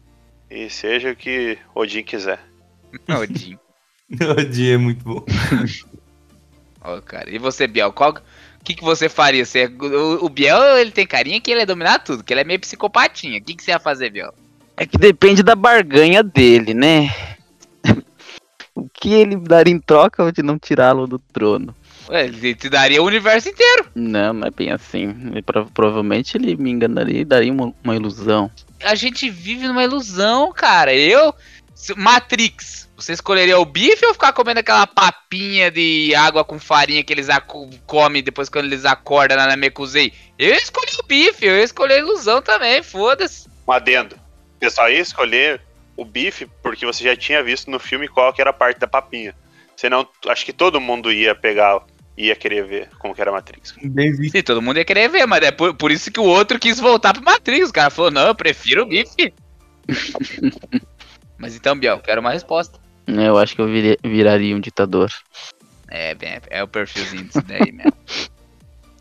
[0.51, 2.41] e seja o que Odin quiser.
[3.09, 3.59] Odin.
[4.39, 5.25] O dia é muito bom.
[6.85, 7.31] Ó, cara.
[7.31, 7.93] E você, Biel?
[7.93, 8.15] Qual
[8.63, 9.45] o que, que você faria?
[9.45, 12.45] Você, o, o Biel, ele tem carinha que ele ia dominar tudo, que ele é
[12.45, 13.41] meio psicopatinha.
[13.41, 14.33] O que, que você ia fazer, Biel?
[14.77, 17.13] É que depende da barganha dele, né?
[18.73, 21.75] o que ele daria em troca de não tirá-lo do trono?
[22.09, 23.87] Ué, ele te daria o universo inteiro.
[23.97, 25.13] Não, não é bem assim.
[25.33, 28.49] Ele prova- provavelmente ele me enganaria e daria uma, uma ilusão.
[28.85, 30.95] A gente vive numa ilusão, cara.
[30.95, 31.35] Eu.
[31.75, 32.91] Se- Matrix.
[32.97, 37.27] Você escolheria o bife ou ficar comendo aquela papinha de água com farinha que eles
[37.87, 40.13] comem depois quando eles acordam lá na Mekuzei?
[40.39, 43.49] Eu escolhi o bife, eu escolhi a ilusão também, foda-se.
[43.67, 44.17] Um adendo.
[44.61, 45.61] Você só ia escolher
[45.97, 48.87] o bife porque você já tinha visto no filme qual que era a parte da
[48.87, 49.35] papinha.
[49.77, 51.81] Senão, acho que todo mundo ia pegar,
[52.17, 53.75] ia querer ver como que era a Matrix.
[54.31, 56.79] Sim, todo mundo ia querer ver, mas é por, por isso que o outro quis
[56.79, 57.71] voltar pro Matrix.
[57.71, 59.35] O cara falou, não, eu prefiro o bife.
[61.43, 62.79] mas então, Biel, quero uma resposta.
[63.07, 65.11] É, Eu acho que eu viria- viraria um ditador.
[65.89, 67.93] É, bem, é o perfilzinho disso daí mesmo.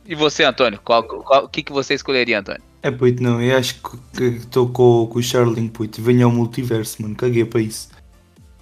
[0.03, 0.79] E você, Antônio?
[0.83, 2.61] Qual, qual- o que, que você escolheria, Antônio?
[2.81, 3.75] É, puto, não, eu acho
[4.17, 6.01] que estou com, com o Charling, puto.
[6.01, 7.87] Venha ao multiverso, mano, caguei para isso.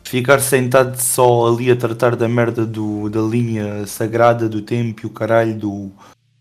[0.04, 5.06] Ficar sentado só ali a tratar da merda do, da linha sagrada do tempo e
[5.08, 5.92] o caralho do.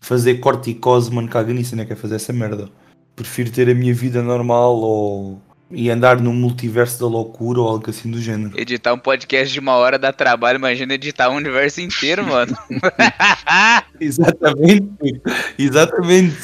[0.01, 2.69] Fazer corticose, mano, caga nisso, não é quer fazer essa merda.
[3.15, 5.41] Prefiro ter a minha vida normal ou.
[5.71, 8.59] E andar no multiverso da loucura ou algo assim do género.
[8.59, 12.57] Editar um podcast de uma hora dá trabalho, imagina editar um universo inteiro, mano.
[13.99, 15.21] Exatamente,
[15.57, 16.37] exatamente.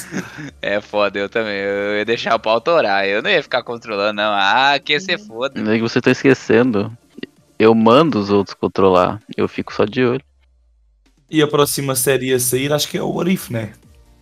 [0.62, 1.56] é foda, eu também.
[1.56, 3.08] Eu ia deixar o pau torar.
[3.08, 4.34] Eu não ia ficar controlando, não.
[4.34, 5.62] Ah, que ia ser foda.
[5.62, 6.96] É que você tá esquecendo.
[7.58, 9.22] Eu mando os outros controlar.
[9.38, 10.22] Eu fico só de olho.
[11.30, 13.72] E a próxima série a sair, acho que é o What If, né?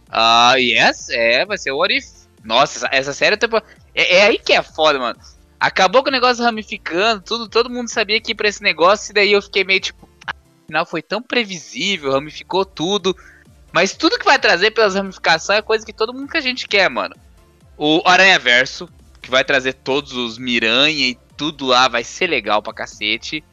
[0.10, 2.06] Ah, yes, é, vai ser o What If.
[2.44, 3.60] Nossa, essa, essa série tipo,
[3.94, 5.20] é, é aí que é foda, mano.
[5.60, 9.14] Acabou com o negócio ramificando, tudo, todo mundo sabia que ia pra esse negócio, e
[9.14, 13.16] daí eu fiquei meio tipo, ah, afinal foi tão previsível, ramificou tudo.
[13.72, 16.68] Mas tudo que vai trazer pelas ramificações é coisa que todo mundo que a gente
[16.68, 17.16] quer, mano.
[17.78, 18.88] O Aranha Verso,
[19.22, 23.44] que vai trazer todos os Miranha e tudo lá, vai ser legal pra cacete.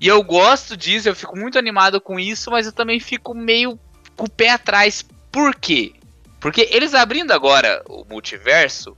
[0.00, 3.78] E eu gosto disso, eu fico muito animado com isso, mas eu também fico meio
[4.16, 5.04] com o pé atrás.
[5.30, 5.92] Por quê?
[6.40, 8.96] Porque eles abrindo agora o multiverso,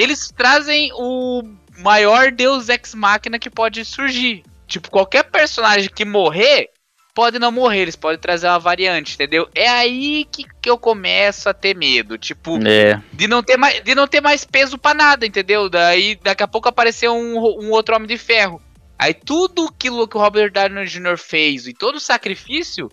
[0.00, 1.42] eles trazem o
[1.78, 4.42] maior deus ex máquina que pode surgir.
[4.66, 6.70] Tipo, qualquer personagem que morrer,
[7.14, 9.48] pode não morrer, eles podem trazer uma variante, entendeu?
[9.54, 12.16] É aí que, que eu começo a ter medo.
[12.16, 15.68] Tipo, É, de não ter mais, de não ter mais peso pra nada, entendeu?
[15.68, 18.62] Daí daqui a pouco apareceu um, um outro Homem de Ferro.
[18.98, 21.18] Aí tudo aquilo que o Robert Downey Jr.
[21.18, 22.90] fez e todo o sacrifício,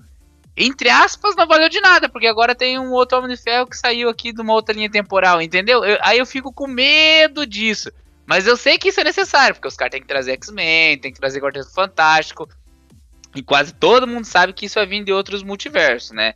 [0.57, 3.77] entre aspas, não valeu de nada, porque agora tem um outro Homem de Ferro que
[3.77, 5.85] saiu aqui de uma outra linha temporal, entendeu?
[5.85, 7.91] Eu- aí eu fico com medo disso.
[8.25, 11.13] Mas eu sei que isso é necessário, porque os caras têm que trazer X-Men, tem
[11.13, 12.49] que trazer Quarteto Fantástico.
[13.35, 16.33] E quase todo mundo sabe que isso vai vir de outros multiversos, né?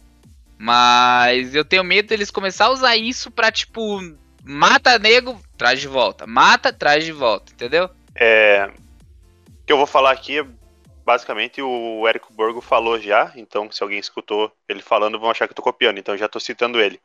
[0.57, 3.99] Mas eu tenho medo deles começar a usar isso pra, tipo,
[4.43, 6.27] mata nego, traz de volta.
[6.27, 7.89] Mata, traz de volta, entendeu?
[8.15, 8.69] É,
[9.47, 10.45] o que eu vou falar aqui é
[11.03, 15.51] basicamente o Érico Borgo falou já, então se alguém escutou ele falando, vão achar que
[15.51, 16.99] eu tô copiando, então já tô citando ele.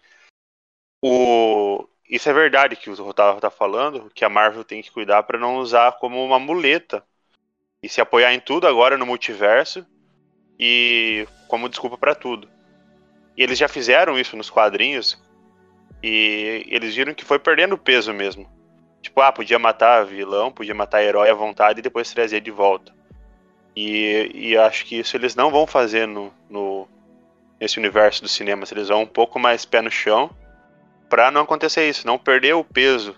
[1.03, 5.23] O, isso é verdade que o Otávio tá falando, que a Marvel tem que cuidar
[5.25, 7.05] pra não usar como uma muleta
[7.83, 9.87] e se apoiar em tudo agora no multiverso
[10.59, 12.49] e como desculpa pra tudo.
[13.37, 15.21] E eles já fizeram isso nos quadrinhos
[16.03, 18.49] e eles viram que foi perdendo peso mesmo.
[19.03, 22.95] Tipo, ah, podia matar vilão, podia matar herói à vontade e depois trazer de volta.
[23.77, 26.89] E, e acho que isso eles não vão fazer no, no
[27.61, 28.65] nesse universo do cinema.
[28.71, 30.31] Eles vão um pouco mais pé no chão
[31.09, 33.15] pra não acontecer isso, não perder o peso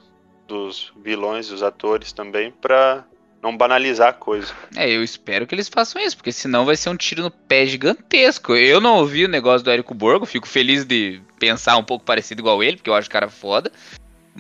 [0.47, 3.05] dos vilões, dos atores também, pra
[3.43, 4.53] não banalizar a coisa.
[4.75, 7.65] É, eu espero que eles façam isso, porque senão vai ser um tiro no pé
[7.67, 8.57] gigantesco.
[8.57, 12.41] Eu não ouvi o negócio do Érico Borgo, fico feliz de pensar um pouco parecido
[12.41, 13.71] igual ele, porque eu acho o cara foda.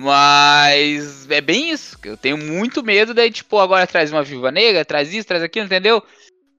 [0.00, 1.98] Mas é bem isso.
[2.04, 5.66] Eu tenho muito medo daí, tipo, agora traz uma viva negra, traz isso, traz aquilo,
[5.66, 6.00] entendeu?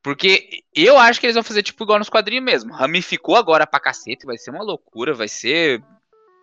[0.04, 2.74] Porque eu acho que eles vão fazer tipo igual nos quadrinhos mesmo.
[2.74, 5.82] Ramificou agora pra cacete, vai ser uma loucura, vai ser.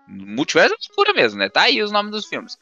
[0.08, 1.50] Multiverso é loucura mesmo, né?
[1.50, 2.56] Tá aí os nomes dos filmes.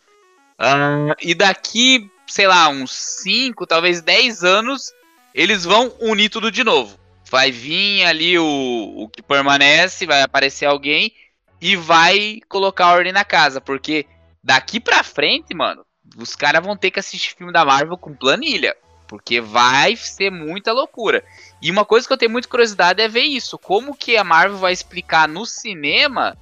[0.59, 4.93] Ah, e daqui, sei lá, uns 5, talvez 10 anos,
[5.33, 6.99] eles vão unir tudo de novo.
[7.31, 11.13] Vai vir ali o, o que permanece, vai aparecer alguém
[11.61, 13.61] e vai colocar ordem na casa.
[13.61, 14.07] Porque
[14.45, 15.85] daqui pra frente, mano,
[16.17, 18.77] os caras vão ter que assistir filme da Marvel com planilha.
[19.09, 21.25] Porque vai ser muita loucura.
[21.61, 23.59] E uma coisa que eu tenho muita curiosidade é ver isso.
[23.59, 26.37] Como que a Marvel vai explicar no cinema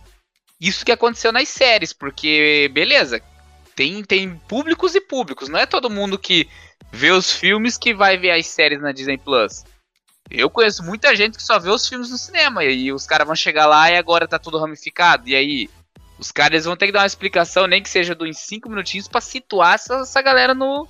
[0.60, 1.92] isso que aconteceu nas séries.
[1.92, 3.20] Porque, beleza,
[3.74, 5.48] tem, tem públicos e públicos.
[5.48, 6.48] Não é todo mundo que
[6.90, 9.64] vê os filmes que vai ver as séries na Disney Plus.
[10.30, 12.64] Eu conheço muita gente que só vê os filmes no cinema.
[12.64, 15.28] E os caras vão chegar lá e agora tá tudo ramificado.
[15.28, 15.68] E aí,
[16.22, 19.20] os caras vão ter que dar uma explicação, nem que seja uns 5 minutinhos, pra
[19.20, 20.86] situar essa, essa galera no,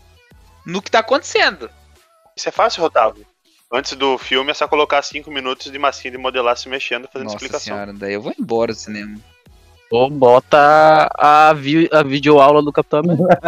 [0.66, 1.70] no que tá acontecendo.
[2.36, 3.26] Isso é fácil, Otávio.
[3.72, 7.28] Antes do filme é só colocar 5 minutos de massinha de modelar se mexendo, fazendo
[7.28, 7.74] Nossa explicação.
[7.74, 9.18] senhora, daí eu vou embora do cinema.
[9.90, 13.40] Ou bota a, vi a videoaula do Capitão América.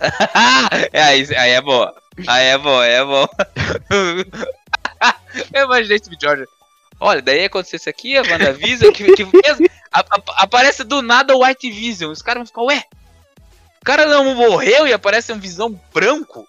[0.92, 1.92] é, aí, aí é bom.
[2.26, 3.26] Aí é bom, aí é bom.
[5.52, 6.46] eu imaginei esse vídeo, Jorge.
[6.98, 11.70] Olha, daí aconteceu isso aqui, a WandaVision, que, que mesmo, aparece do nada o White
[11.70, 12.10] Vision.
[12.10, 12.84] Os caras vão ficar, ué,
[13.80, 16.46] o cara não morreu e aparece um visão branco?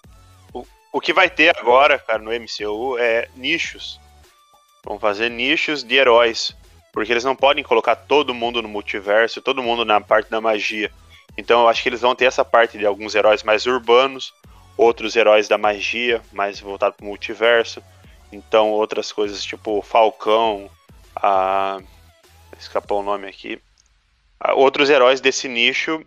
[0.92, 4.00] O que vai ter agora, cara, no MCU é nichos.
[4.84, 6.54] Vão fazer nichos de heróis.
[6.92, 10.90] Porque eles não podem colocar todo mundo no multiverso, todo mundo na parte da magia.
[11.38, 14.34] Então eu acho que eles vão ter essa parte de alguns heróis mais urbanos,
[14.76, 17.80] outros heróis da magia, mais voltado pro multiverso.
[18.32, 20.68] Então outras coisas tipo Falcão,
[21.14, 21.78] a...
[22.62, 23.60] escapou o nome aqui.
[24.54, 26.04] Outros heróis desse nicho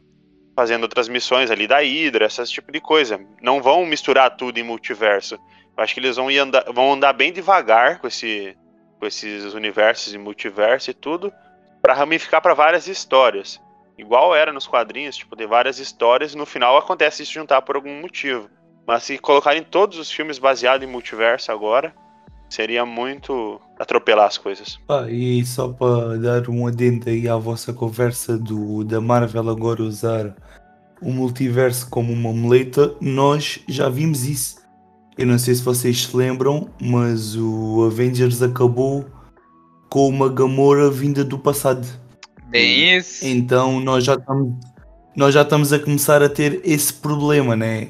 [0.55, 3.19] fazendo outras missões ali da Hydra, esse tipo de coisa.
[3.41, 5.35] Não vão misturar tudo em multiverso.
[5.75, 8.55] Eu acho que eles vão, andar, vão andar bem devagar com, esse,
[8.99, 11.33] com esses universos e multiverso e tudo,
[11.81, 13.59] para ramificar para várias histórias.
[13.97, 17.75] Igual era nos quadrinhos, tipo, de várias histórias, e no final acontece isso juntar por
[17.75, 18.49] algum motivo.
[18.85, 21.93] Mas se colocarem todos os filmes baseados em multiverso agora,
[22.53, 24.79] seria muito atropelar as coisas.
[24.87, 29.81] Ah, e só para dar um adendo aí à vossa conversa do, da Marvel agora
[29.81, 30.35] usar
[31.01, 34.61] o multiverso como uma muleta, nós já vimos isso.
[35.17, 39.05] Eu não sei se vocês se lembram, mas o Avengers acabou
[39.89, 41.87] com uma Gamora vinda do passado.
[42.49, 43.25] Bem isso.
[43.25, 44.53] Então nós já estamos,
[45.15, 47.89] nós já estamos a começar a ter esse problema, né?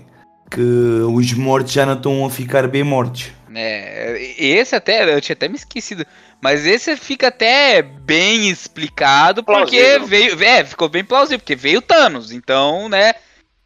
[0.50, 3.32] Que os mortos já não estão a ficar bem mortos.
[3.56, 6.06] É, esse até, eu tinha até me esquecido.
[6.42, 10.08] Mas esse fica até bem explicado, porque Plausível.
[10.08, 10.44] veio.
[10.44, 12.32] É, ficou bem plausível, porque veio Thanos.
[12.32, 13.14] Então, né,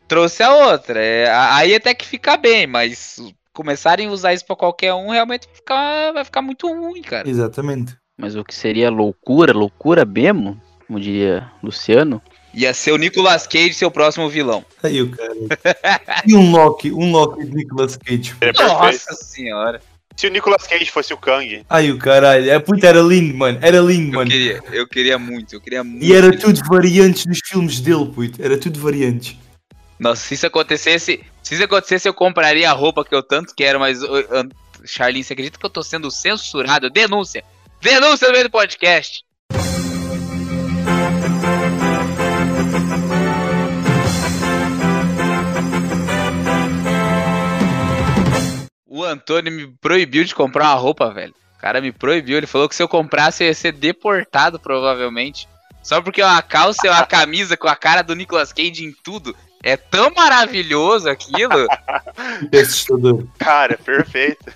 [0.07, 1.03] trouxe a outra.
[1.03, 3.17] É, aí até que fica bem, mas
[3.53, 7.27] começarem a usar isso pra qualquer um, realmente vai ficar, vai ficar muito ruim, cara.
[7.27, 7.97] Exatamente.
[8.15, 12.21] Mas o que seria loucura, loucura mesmo, como diria Luciano,
[12.57, 14.65] Ia ser o Nicolas Cage seu próximo vilão.
[14.81, 15.31] Aí o cara.
[16.25, 18.35] E um Loki, um Loki de Nicolas Cage.
[18.41, 18.51] É.
[18.51, 19.79] Nossa senhora.
[20.15, 23.59] Se o Nicolas Cage fosse o Kang, Ai o caralho, é puta, era lindo, mano.
[23.61, 24.31] Era lindo, Eu mano.
[24.31, 26.03] queria, eu queria muito, eu queria muito.
[26.03, 28.43] E era tudo variantes dos filmes dele, puto.
[28.43, 29.37] Era tudo variantes.
[29.99, 33.79] Nossa, se isso acontecesse, se isso acontecesse, eu compraria a roupa que eu tanto quero,
[33.79, 33.99] mas
[34.83, 36.89] Charlene, você acredita que eu tô sendo censurado?
[36.89, 37.43] Denúncia!
[37.79, 39.26] Denúncia no meio do podcast!
[48.97, 51.31] O Antônio me proibiu de comprar uma roupa, velho.
[51.55, 55.47] O cara me proibiu, ele falou que se eu comprasse eu ia ser deportado, provavelmente.
[55.83, 58.91] Só porque é uma calça e uma camisa com a cara do Nicolas Cage em
[59.03, 59.35] tudo.
[59.61, 61.67] É tão maravilhoso aquilo.
[62.51, 64.51] É cara, perfeito.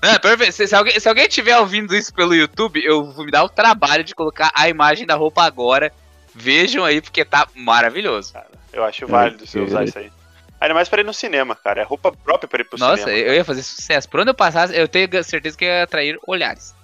[0.00, 0.52] Não, é perfeito.
[0.52, 3.48] Se, se alguém, se alguém tiver ouvindo isso pelo YouTube, eu vou me dar o
[3.48, 5.92] trabalho de colocar a imagem da roupa agora.
[6.32, 8.32] Vejam aí, porque tá maravilhoso.
[8.72, 10.12] Eu acho válido você usar isso aí.
[10.60, 11.80] Ainda mais pra ir no cinema, cara.
[11.80, 13.18] É roupa própria pra ir pro Nossa, cinema.
[13.18, 14.08] eu ia fazer sucesso.
[14.08, 16.74] Por onde eu passasse, eu tenho certeza que ia atrair olhares.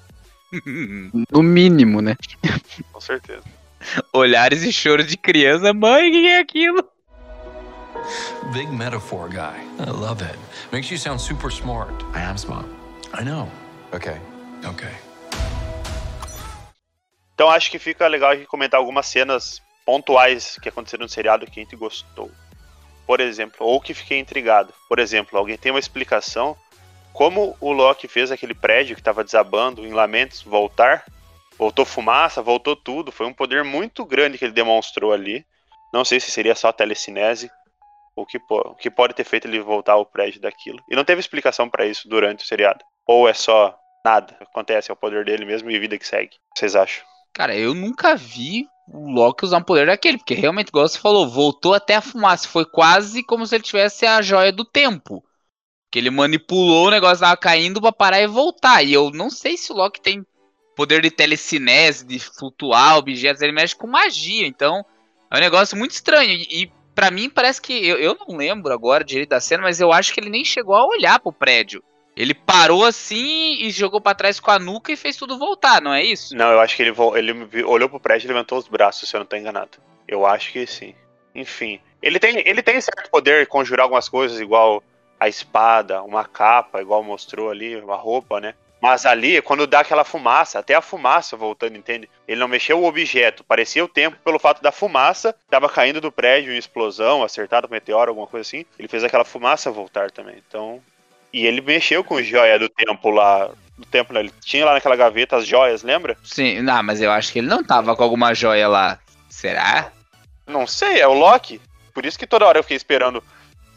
[1.30, 2.16] no mínimo, né?
[2.92, 3.42] Com certeza.
[4.12, 5.74] olhares e choro de criança.
[5.74, 6.88] Mãe, o que é aquilo?
[8.52, 9.60] Big metaphor guy.
[9.80, 10.38] I love it.
[10.72, 11.92] Makes you sound super smart.
[12.14, 12.68] I am smart.
[13.18, 13.50] I know.
[13.92, 14.16] Okay.
[14.64, 14.92] Okay.
[17.34, 21.60] Então acho que fica legal aqui comentar algumas cenas pontuais que aconteceram no seriado que
[21.60, 22.30] a gente gostou.
[23.06, 24.74] Por exemplo, ou que fiquei intrigado.
[24.88, 26.56] Por exemplo, alguém tem uma explicação
[27.16, 31.02] como o Loki fez aquele prédio que estava desabando em Lamentos voltar?
[31.56, 33.10] Voltou fumaça, voltou tudo.
[33.10, 35.42] Foi um poder muito grande que ele demonstrou ali.
[35.94, 37.50] Não sei se seria só telecinese.
[38.14, 40.78] O que, o que pode ter feito ele voltar ao prédio daquilo.
[40.90, 42.84] E não teve explicação para isso durante o seriado.
[43.06, 44.36] Ou é só nada.
[44.38, 46.36] Acontece, é o poder dele mesmo e vida que segue.
[46.50, 47.02] O que vocês acham?
[47.36, 51.28] Cara, eu nunca vi o Loki usar um poder daquele, porque realmente, igual você falou,
[51.28, 52.48] voltou até a fumaça.
[52.48, 55.22] Foi quase como se ele tivesse a joia do tempo.
[55.90, 58.82] Que ele manipulou o negócio tava caindo pra parar e voltar.
[58.82, 60.24] E eu não sei se o Loki tem
[60.74, 64.82] poder de telecinese, de flutuar objetos, ele mexe com magia, então
[65.30, 66.30] é um negócio muito estranho.
[66.30, 67.74] E, e para mim parece que.
[67.74, 70.74] Eu, eu não lembro agora direito da cena, mas eu acho que ele nem chegou
[70.74, 71.84] a olhar pro prédio.
[72.16, 75.92] Ele parou assim e jogou para trás com a nuca e fez tudo voltar, não
[75.92, 76.34] é isso?
[76.34, 79.20] Não, eu acho que ele, ele olhou pro prédio e levantou os braços, se eu
[79.20, 79.78] não tô enganado.
[80.08, 80.94] Eu acho que sim.
[81.34, 81.78] Enfim.
[82.00, 84.82] Ele tem, ele tem certo poder de conjurar algumas coisas, igual
[85.20, 88.54] a espada, uma capa, igual mostrou ali, uma roupa, né?
[88.80, 92.08] Mas ali, quando dá aquela fumaça, até a fumaça voltando, entende?
[92.28, 96.12] Ele não mexeu o objeto, parecia o tempo pelo fato da fumaça, tava caindo do
[96.12, 98.64] prédio em explosão, acertado com meteoro, alguma coisa assim.
[98.78, 100.36] Ele fez aquela fumaça voltar também.
[100.46, 100.82] Então,
[101.36, 103.50] e ele mexeu com joia do tempo lá.
[103.76, 104.20] Do tempo, né?
[104.20, 106.16] Ele tinha lá naquela gaveta as joias, lembra?
[106.24, 108.98] Sim, não, mas eu acho que ele não tava com alguma joia lá.
[109.28, 109.92] Será?
[110.46, 111.60] Não sei, é o Loki.
[111.92, 113.22] Por isso que toda hora eu fiquei esperando.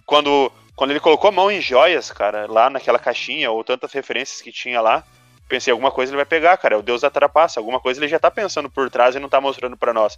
[0.05, 4.41] Quando, quando ele colocou a mão em joias, cara, lá naquela caixinha, ou tantas referências
[4.41, 5.03] que tinha lá,
[5.49, 6.75] pensei, alguma coisa ele vai pegar, cara.
[6.75, 7.59] É o Deus da trapaça.
[7.59, 10.17] Alguma coisa ele já tá pensando por trás e não tá mostrando para nós.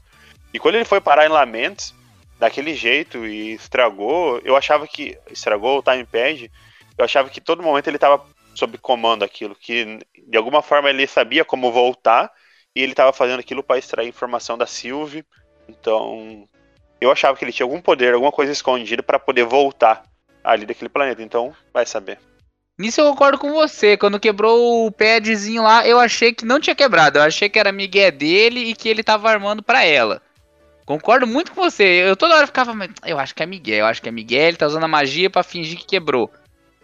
[0.54, 1.92] E quando ele foi parar em Lamentes,
[2.38, 5.18] daquele jeito e estragou, eu achava que.
[5.32, 6.52] Estragou o Time Pad
[7.02, 8.24] eu achava que todo momento ele estava
[8.54, 12.32] sob comando aquilo, que de alguma forma ele sabia como voltar
[12.76, 15.26] e ele estava fazendo aquilo para extrair informação da Sylvie.
[15.68, 16.48] Então,
[17.00, 20.04] eu achava que ele tinha algum poder, alguma coisa escondida para poder voltar
[20.44, 21.24] ali daquele planeta.
[21.24, 22.20] Então, vai saber.
[22.78, 23.98] Nisso eu concordo com você.
[23.98, 27.18] Quando quebrou o padzinho lá, eu achei que não tinha quebrado.
[27.18, 30.22] Eu achei que era Miguel dele e que ele tava armando para ela.
[30.86, 31.84] Concordo muito com você.
[31.84, 32.74] Eu toda hora ficava,
[33.06, 35.30] eu acho que é Miguel, eu acho que é Miguel, ele tá usando a magia
[35.30, 36.32] para fingir que quebrou.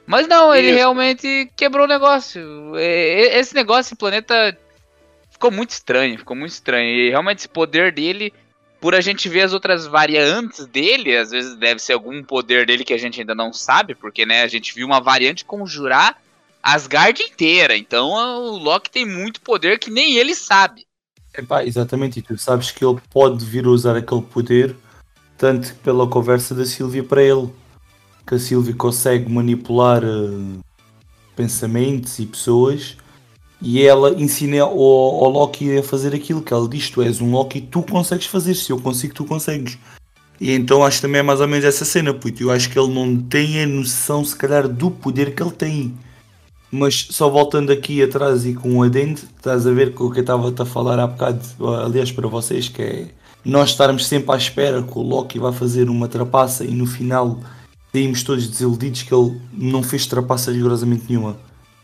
[0.07, 0.77] Mas não, ele Isso.
[0.77, 2.41] realmente quebrou o negócio.
[2.77, 4.57] Esse negócio, esse planeta
[5.29, 6.89] ficou muito estranho, ficou muito estranho.
[6.89, 8.33] E realmente esse poder dele,
[8.79, 12.85] por a gente ver as outras variantes dele, às vezes deve ser algum poder dele
[12.85, 16.15] que a gente ainda não sabe, porque né, a gente viu uma variante conjurar
[16.63, 17.75] Asgard inteira.
[17.75, 20.87] Então o Loki tem muito poder que nem ele sabe.
[21.37, 24.73] Epá, exatamente, e tu sabes que ele pode vir usar aquele poder,
[25.37, 27.53] tanto pela conversa da Silvia para ele
[28.27, 30.59] que a Sylvie consegue manipular uh,
[31.35, 32.97] pensamentos e pessoas
[33.61, 37.61] e ela ensina ao, Loki a fazer aquilo que ela diz: Tu és um Loki,
[37.61, 39.77] tu consegues fazer, se eu consigo, tu consegues.
[40.39, 42.93] E então acho também é mais ou menos essa cena, porque eu acho que ele
[42.93, 45.97] não tem a noção, se calhar, do poder que ele tem.
[46.71, 50.19] Mas só voltando aqui atrás e com o adendo, estás a ver com o que
[50.19, 51.41] eu estava a falar há bocado,
[51.83, 53.07] aliás, para vocês, que é
[53.43, 57.39] nós estarmos sempre à espera que o Loki vai fazer uma trapaça e no final
[57.91, 61.37] saímos todos desiludidos que ele não fez trapaça rigorosamente nenhuma.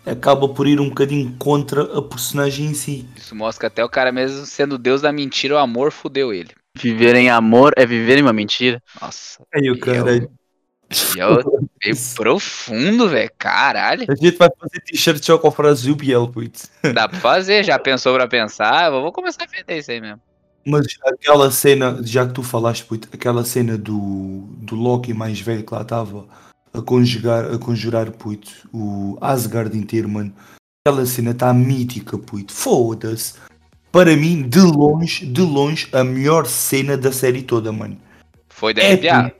[0.05, 3.07] Acaba por ir um bocadinho contra a personagem em si.
[3.15, 6.49] Isso mostra que até o cara mesmo sendo deus da mentira, o amor fudeu ele.
[6.75, 8.81] Viver em amor é viver em uma mentira.
[9.01, 9.41] Nossa.
[9.53, 10.27] Aí o cara.
[11.15, 13.31] Eu, eu profundo, velho.
[13.37, 14.05] Caralho.
[14.09, 16.69] A gente vai fazer t-shirt só com a frase Biel, putz.
[16.93, 18.91] Dá pra fazer, já pensou pra pensar?
[18.91, 20.21] Eu vou começar a vender isso aí mesmo.
[20.65, 25.63] Mas aquela cena, já que tu falaste, puto, aquela cena do, do Loki mais velho
[25.63, 26.25] que lá estava
[26.73, 30.33] a conjugar, a conjurar, puto, o Asgard inteiro, mano.
[30.85, 32.53] Aquela cena está mítica, puto.
[32.53, 33.35] Foda-se.
[33.91, 37.97] Para mim, de longe, de longe, a melhor cena da série toda, mano.
[38.49, 39.33] Foi da é,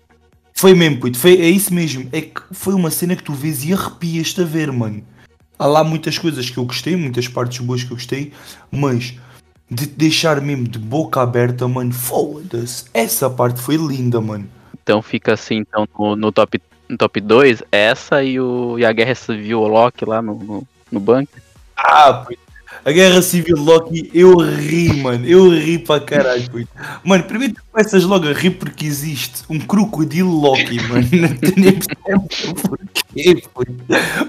[0.53, 1.17] Foi mesmo, puto.
[1.17, 2.07] Foi, é isso mesmo.
[2.11, 5.03] É que foi uma cena que tu vês e arrepias-te a ver, mano.
[5.57, 8.33] Há lá muitas coisas que eu gostei, muitas partes boas que eu gostei,
[8.71, 9.15] mas
[9.69, 11.91] de te deixar mesmo de boca aberta, mano.
[11.91, 12.85] Foda-se.
[12.93, 14.47] Essa parte foi linda, mano.
[14.81, 18.91] Então fica assim, então, no, no top no top 2, essa e, o, e a
[18.91, 21.41] Guerra Civil o Loki lá no, no, no bunker.
[21.75, 22.25] Ah,
[22.85, 25.25] a Guerra Civil Loki, eu ri, mano.
[25.25, 26.67] Eu ri para caralho, puto.
[27.03, 31.07] Mano, primeiro tu começas logo a rir porque existe um crocodilo Loki, mano.
[32.07, 33.43] Não porquê.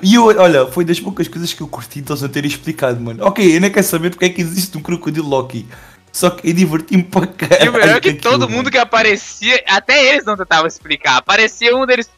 [0.02, 3.24] E eu, olha, foi das poucas coisas que eu curti então sem ter explicado, mano.
[3.24, 5.66] Ok, eu nem quero saber porque é que existe um crocodilo Loki.
[6.12, 7.64] Só que eu diverti-me para caralho.
[7.64, 11.16] E o melhor é que todo mundo que aparecia, até eles não tentavam explicar.
[11.16, 12.08] Aparecia um deles.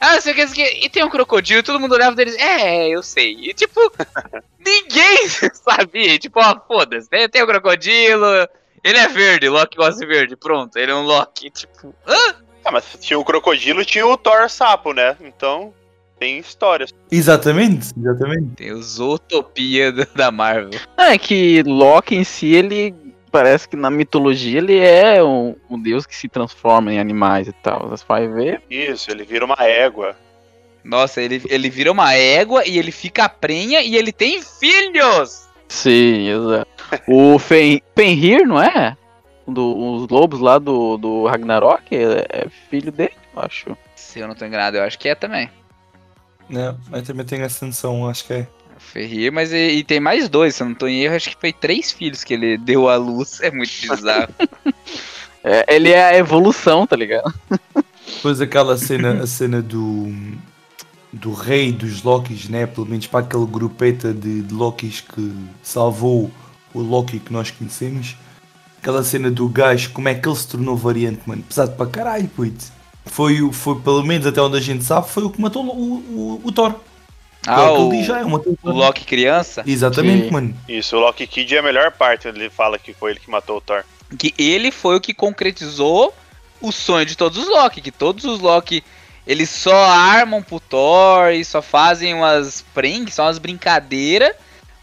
[0.00, 0.86] Ah, sei que, sei que.
[0.86, 2.34] E tem um crocodilo, todo mundo olhava deles.
[2.38, 3.32] É, eu sei.
[3.40, 3.78] E tipo,
[4.58, 6.18] ninguém sabia.
[6.18, 7.08] Tipo, ó, foda-se.
[7.12, 7.28] né?
[7.28, 8.24] Tem o crocodilo.
[8.82, 10.36] Ele é verde, Loki gosta de verde.
[10.36, 11.50] Pronto, ele é um Loki.
[11.50, 12.34] Tipo, hã?
[12.64, 15.16] Ah, mas tinha o crocodilo e tinha o Thor sapo, né?
[15.20, 15.72] Então,
[16.18, 16.90] tem histórias.
[17.10, 18.54] Exatamente, exatamente.
[18.56, 20.78] Tem os Utopia da- Marvel.
[20.96, 22.94] É que Loki em si, ele
[23.30, 27.52] parece que na mitologia ele é um, um deus que se transforma em animais e
[27.52, 27.88] tal.
[27.88, 28.62] Você vai ver.
[28.70, 30.16] Isso, ele vira uma égua.
[30.82, 35.48] Nossa, ele, ele vira uma égua e ele fica prenha e ele tem filhos!
[35.68, 36.70] Sim, exato.
[37.06, 38.96] o Fen Fenrir, não é?
[39.46, 43.76] Um do- os lobos lá do, do Ragnarok é, é filho dele, eu acho.
[43.94, 45.48] Se eu não tô enganado, eu acho que é também.
[46.48, 48.48] Não, mas também essa noção, acho que é.
[48.92, 51.36] Ferrir, mas e, e tem mais dois, se eu não tô em erro, acho que
[51.40, 53.40] foi três filhos que ele deu à luz.
[53.40, 54.28] É muito bizarro.
[55.42, 57.32] É, ele é a evolução, tá ligado?
[58.14, 60.12] Depois aquela cena, a cena do
[61.10, 62.66] do rei dos Lokis, né?
[62.66, 66.30] Pelo menos para aquele grupeta de, de Lokis que salvou
[66.74, 68.16] o Loki que nós conhecemos.
[68.82, 71.42] Aquela cena do gajo, como é que ele se tornou variante, mano?
[71.42, 72.66] Pesado para caralho, puto.
[73.06, 75.70] Foi, o- foi, pelo menos até onde a gente sabe, foi o que matou o,
[75.72, 76.74] o, o Thor.
[77.46, 80.30] Ah, o ele já, é uma o Loki criança, Exatamente, Sim.
[80.30, 80.56] mano.
[80.68, 83.30] Isso, o Loki Kid é a melhor parte, onde ele fala que foi ele que
[83.30, 83.82] matou o Thor.
[84.18, 86.14] que ele foi o que concretizou
[86.60, 88.84] o sonho de todos os Loki, que todos os Loki
[89.26, 94.34] eles só armam pro Thor e só fazem umas pranks, só umas brincadeiras,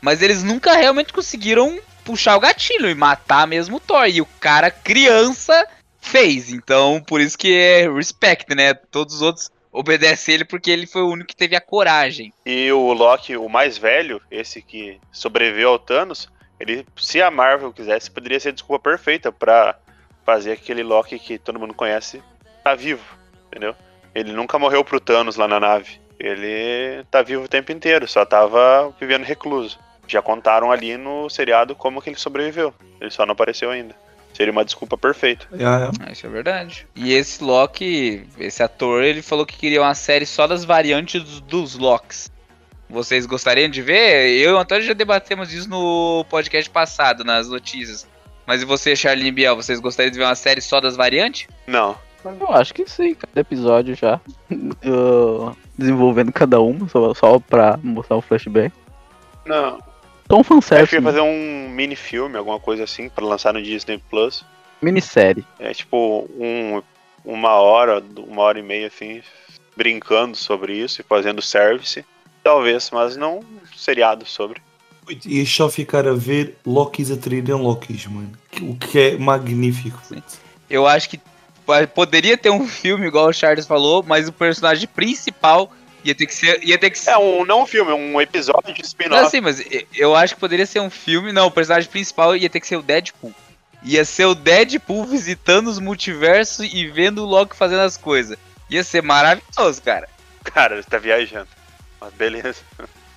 [0.02, 4.08] mas eles nunca realmente conseguiram puxar o gatilho e matar mesmo o Thor.
[4.08, 5.68] E o cara, criança,
[6.00, 6.50] fez.
[6.50, 8.74] Então, por isso que é respect, né?
[8.74, 12.34] Todos os outros obedecem ele porque ele foi o único que teve a coragem.
[12.46, 17.72] E o Loki, o mais velho, esse que sobreviveu ao Thanos, ele, se a Marvel
[17.72, 19.78] quisesse, poderia ser a desculpa perfeita pra
[20.26, 22.22] fazer aquele Loki que todo mundo conhece
[22.64, 23.06] tá vivo,
[23.48, 23.76] entendeu?
[24.14, 26.02] Ele nunca morreu pro Thanos lá na nave.
[26.20, 29.80] Ele tá vivo o tempo inteiro, só tava vivendo recluso.
[30.08, 32.74] Já contaram ali no seriado como que ele sobreviveu.
[33.00, 33.96] Ele só não apareceu ainda.
[34.38, 35.48] Seria uma desculpa perfeita.
[35.52, 35.92] É, é.
[36.00, 36.88] Ah, Isso é verdade.
[36.96, 41.42] E esse Loki, esse ator, ele falou que queria uma série só das variantes dos,
[41.42, 42.32] dos Locks.
[42.88, 44.30] Vocês gostariam de ver?
[44.40, 48.08] Eu e o Antônio já debatemos isso no podcast passado, nas notícias.
[48.46, 51.48] Mas e você, Charlie Biel, vocês gostariam de ver uma série só das variantes?
[51.66, 51.98] Não.
[52.24, 54.22] Eu acho que sim, cada episódio já.
[54.54, 58.72] uh, desenvolvendo cada uma, só, só pra mostrar o flashback.
[59.48, 59.80] Não.
[60.30, 64.02] Acho que fanservice, ia fazer um mini filme, alguma coisa assim, pra lançar no Disney
[64.10, 64.44] Plus.
[64.82, 65.46] minissérie.
[65.60, 66.82] É tipo um,
[67.24, 69.22] uma hora, uma hora e meia, assim,
[69.76, 72.04] brincando sobre isso e fazendo service.
[72.44, 73.44] Talvez, mas não um
[73.76, 74.62] seriado sobre.
[75.26, 78.32] E só ficar a ver Lokis atraírem Lokis, mano.
[78.62, 80.02] O que é magnífico.
[80.70, 81.20] Eu acho que
[81.94, 85.72] poderia ter um filme, igual o Charles falou, mas o personagem principal
[86.04, 86.64] ia ter que ser.
[86.64, 89.26] Ia ter que ser É um, não um filme, um episódio de Não, spin-off.
[89.26, 89.62] assim, mas
[89.96, 91.32] eu acho que poderia ser um filme.
[91.32, 93.34] Não, o personagem principal ia ter que ser o Deadpool.
[93.84, 98.38] Ia ser o Deadpool visitando os multiversos e vendo o Loki fazendo as coisas.
[98.70, 100.08] Ia ser maravilhoso, cara.
[100.44, 101.48] Cara, você tá viajando.
[102.00, 102.60] Mas beleza.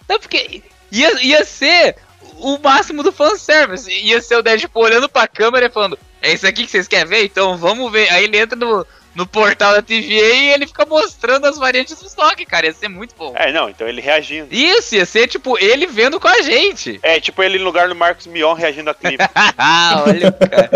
[0.08, 1.96] Não, porque ia, ia ser
[2.36, 3.90] o máximo do fanservice.
[3.90, 7.06] Ia ser o Deadpool olhando pra câmera e falando: É isso aqui que vocês querem
[7.06, 7.24] ver?
[7.24, 8.10] Então vamos ver.
[8.12, 8.86] Aí ele entra no,
[9.20, 12.66] no portal da TVA e ele fica mostrando as variantes do Loki, cara.
[12.66, 13.34] Ia ser muito bom.
[13.36, 14.48] É, não, então ele reagindo.
[14.50, 16.98] Isso, ia ser tipo ele vendo com a gente.
[17.02, 19.22] É, tipo ele no lugar do Marcos Mion reagindo a clipe.
[19.58, 20.70] Ah, olha, cara.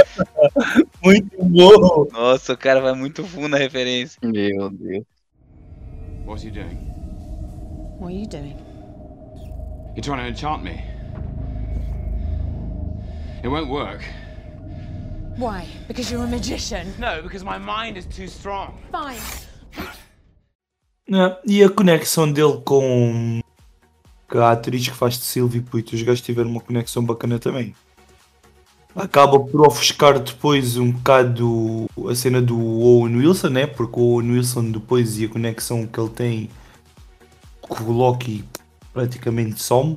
[1.02, 2.06] Muito bom!
[2.12, 4.18] Nossa, o cara vai muito fundo na referência.
[4.22, 5.04] Meu Deus.
[6.26, 6.78] What are you doing?
[7.98, 8.56] What are you doing?
[9.94, 10.82] You're trying to enchant me.
[13.42, 14.02] It won't work.
[15.36, 15.66] Why?
[15.88, 16.94] Because you're a magician.
[16.98, 18.74] No, because my mind is too strong.
[18.90, 19.20] Fine.
[21.08, 23.40] Não, E a conexão dele com,
[24.28, 27.74] com a atriz que faz de Sylvie Puito, os gajos tiveram uma conexão bacana também.
[28.94, 33.66] Acaba por ofuscar depois um bocado a cena do Owen Wilson, né?
[33.66, 36.50] Porque o Owen Wilson depois e a conexão que ele tem
[37.60, 38.44] com o Loki
[38.92, 39.96] praticamente some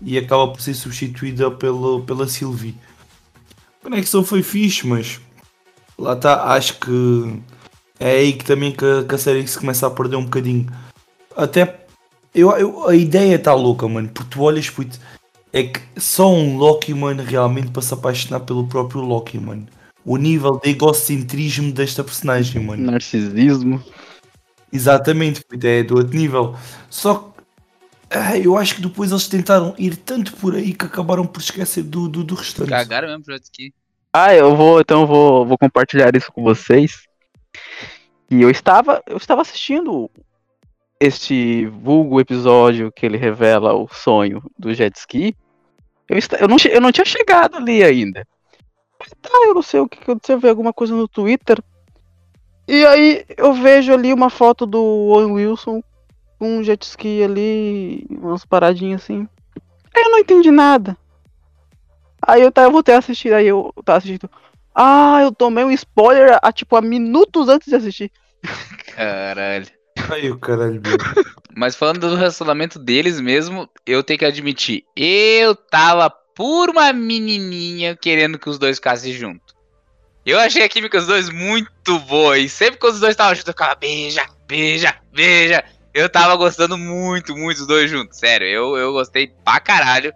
[0.00, 2.74] e acaba por ser substituída pela, pela Sylvie.
[3.90, 5.20] Conexão foi fixe, mas
[5.96, 7.40] lá está, acho que
[8.00, 10.66] é aí que também que, a- que a série se começa a perder um bocadinho.
[11.36, 11.86] Até
[12.34, 14.98] eu, eu- a ideia está louca, mano, porque tu olhas, puto,
[15.52, 19.66] é que só um Loki, mano, realmente para se apaixonar pelo próprio Loki, mano.
[20.04, 22.90] O nível de egocentrismo desta personagem, mano.
[22.90, 23.80] Narcisismo.
[24.72, 26.56] Exatamente, puto, é do outro nível.
[26.90, 27.35] Só que
[28.10, 31.82] ah, eu acho que depois eles tentaram ir tanto por aí que acabaram por esquecer
[31.82, 32.70] do, do, do restante.
[32.70, 33.74] Cagaram mesmo pro jet ski.
[34.12, 37.02] Ah, eu vou, então eu vou, vou compartilhar isso com vocês.
[38.30, 40.10] E eu estava, eu estava assistindo
[40.98, 45.36] este vulgo episódio que ele revela o sonho do jet ski.
[46.08, 48.26] Eu, esta- eu, não, eu não tinha chegado ali ainda.
[48.98, 51.62] Mas tá, eu não sei o que aconteceu, eu vi alguma coisa no Twitter.
[52.66, 55.82] E aí eu vejo ali uma foto do Owen Wilson
[56.40, 59.28] um jet ski ali, umas paradinhas assim.
[59.94, 60.96] Aí eu não entendi nada.
[62.20, 64.30] Aí eu, tava, eu voltei a assistir, aí eu tava assistindo.
[64.74, 68.12] Ah, eu tomei um spoiler a, tipo, a minutos antes de assistir.
[68.94, 69.66] Caralho.
[70.10, 70.96] Ai, o caralho, meu.
[71.56, 77.96] Mas falando do relacionamento deles mesmo, eu tenho que admitir, eu tava por uma menininha
[77.96, 79.56] querendo que os dois ficassem juntos.
[80.26, 82.36] Eu achei a química dos dois muito boa.
[82.36, 85.64] E sempre que os dois estavam juntos, eu ficava beija, beija, beija.
[85.96, 88.18] Eu tava gostando muito, muito dos dois juntos.
[88.18, 90.12] Sério, eu, eu gostei pra caralho.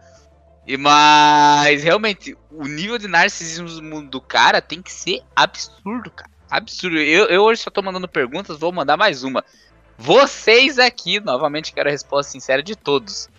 [0.67, 6.31] E mas realmente, o nível de narcisismo do cara tem que ser absurdo, cara.
[6.51, 6.99] Absurdo.
[6.99, 9.43] Eu, eu hoje só tô mandando perguntas, vou mandar mais uma.
[9.97, 13.31] Vocês aqui, novamente quero a resposta sincera de todos.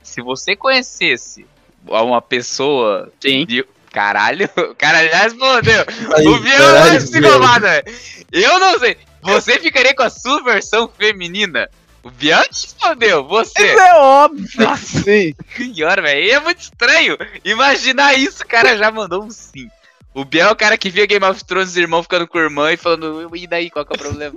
[0.00, 1.44] Se você conhecesse
[1.84, 3.44] uma pessoa Sim.
[3.44, 3.66] de.
[3.90, 5.84] Caralho, o cara já respondeu.
[6.16, 7.84] Aí, o Biel é psicopata, velho.
[8.30, 8.96] Eu não sei.
[9.22, 11.68] Você ficaria com a sua versão feminina?
[12.02, 13.62] O Biel respondeu, você.
[13.62, 14.46] é óbvio.
[14.58, 15.02] Nossa.
[15.02, 15.34] Sim.
[15.54, 16.32] Senhora, velho.
[16.32, 17.16] É muito estranho.
[17.44, 19.68] Imaginar isso, o cara já mandou um sim.
[20.14, 22.72] O Biel é o cara que via Game of Thrones, irmão ficando com a irmã
[22.72, 24.34] e falando, e daí, qual que é o problema?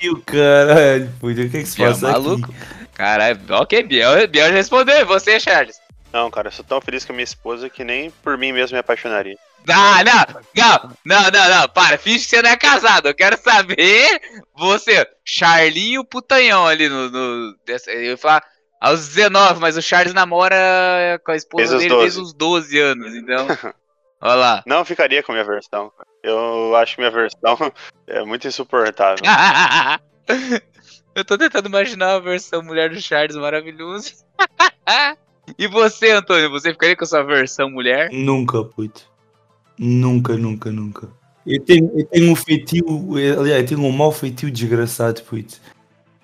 [0.00, 2.44] E o caralho, pô, o que é que se Biel, passa maluco.
[2.50, 2.86] aqui?
[2.94, 4.96] Caralho, ok, Biel, Biel já respondeu.
[4.96, 5.80] E você, Charles?
[6.12, 8.74] Não, cara, eu sou tão feliz com a minha esposa que nem por mim mesmo
[8.74, 9.36] me apaixonaria.
[9.68, 13.08] Ah, não, não, não, não, não, para, finge que você não é casado.
[13.08, 14.20] Eu quero saber,
[14.56, 17.10] você, Charlinho Putanhão ali no.
[17.10, 18.42] no dessa- eu ia falar
[18.80, 20.56] aos 19, mas o Charles namora
[21.24, 22.02] com a esposa dele 12.
[22.02, 23.46] desde os 12 anos, então.
[24.20, 24.62] Olha lá.
[24.66, 25.90] Não ficaria com a minha versão.
[26.22, 27.58] Eu acho que minha versão
[28.06, 29.22] é muito insuportável.
[31.14, 34.12] eu tô tentando imaginar a versão mulher do Charles maravilhoso.
[35.58, 38.10] e você, Antônio, você ficaria com a sua versão mulher?
[38.12, 39.13] Nunca, puto.
[39.78, 41.08] Nunca, nunca, nunca.
[41.46, 42.84] Eu tenho, eu tenho um feitio,
[43.38, 45.60] aliás, eu tenho um mau feitio desgraçado, puto.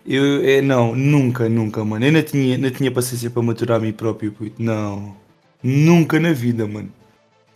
[0.07, 2.07] Eu, é, não, nunca, nunca, mano.
[2.07, 4.55] Eu não tinha, não tinha paciência para maturar a mim próprio, puto.
[4.59, 5.14] Não.
[5.62, 6.90] Nunca na vida, mano.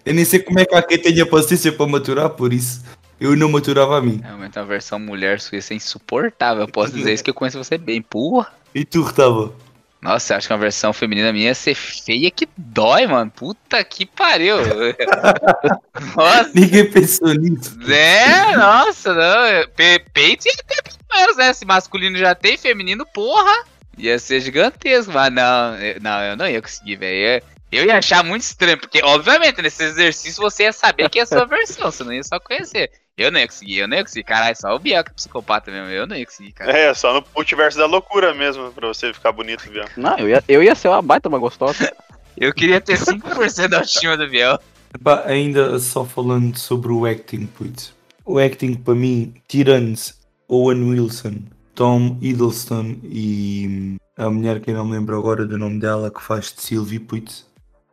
[0.05, 2.83] Eu nem sei como é que há quem tenha paciência para maturar, por isso
[3.21, 4.21] eu não maturava a mim.
[4.23, 6.65] Realmente a versão mulher ia ser insuportável.
[6.65, 8.03] Eu posso dizer isso que eu conheço você bem.
[8.03, 8.53] Porra.
[8.75, 9.53] E tu, Retava?
[10.05, 13.31] Nossa, eu acho que uma versão feminina minha ia ser feia que dói, mano.
[13.31, 14.57] Puta que pariu.
[16.15, 17.77] nossa, Ninguém pensou nisso.
[17.91, 19.67] é, nossa, não.
[19.75, 21.53] Pe peito ia ter pelo menos, né?
[21.53, 23.65] Se masculino já tem, feminino, porra.
[23.97, 27.17] Ia ser gigantesco, mas não, eu- não, eu não ia conseguir, velho.
[27.43, 31.23] Eu- Eu ia achar muito estranho, porque, obviamente, nesse exercício você ia saber que é
[31.23, 32.91] a sua versão, você não ia só conhecer.
[33.17, 34.25] Eu não ia conseguir, eu não ia conseguir.
[34.25, 36.77] Caralho, só o Biel que é psicopata mesmo, eu não ia conseguir, cara.
[36.77, 39.85] É, só no multiverso da loucura mesmo, pra você ficar bonito, viu?
[39.97, 41.93] Não, eu ia, eu ia ser uma baita uma gostosa.
[42.37, 44.59] Eu queria ter 5% da autoestima do Biel.
[45.25, 47.95] Ainda só falando sobre o acting, putz.
[48.25, 49.97] O acting para mim, tirando
[50.49, 51.45] Owen Wilson,
[51.77, 56.11] Tom Hiddleston e hum, a mulher que eu não me lembro agora do nome dela
[56.11, 57.47] que faz de Sylvie, putz.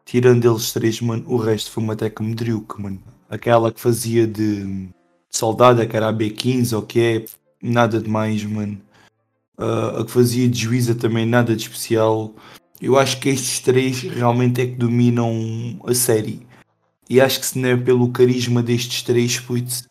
[0.05, 2.99] Tirando eles três, mano, o resto foi uma teca medríocre, mano.
[3.29, 4.89] Aquela que fazia de,
[5.31, 7.25] de soldada, que era a B15 ou que é,
[7.61, 8.79] nada demais, mano.
[9.57, 12.33] Ah, a que fazia de juíza também, nada de especial.
[12.81, 16.45] Eu acho que estes três realmente é que dominam a série.
[17.09, 19.87] E acho que se não é pelo carisma destes três, putz,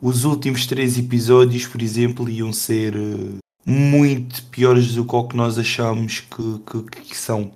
[0.00, 5.36] os últimos três episódios, por exemplo, iam ser eh, muito piores do que o que
[5.36, 7.50] nós achamos que, que, que são.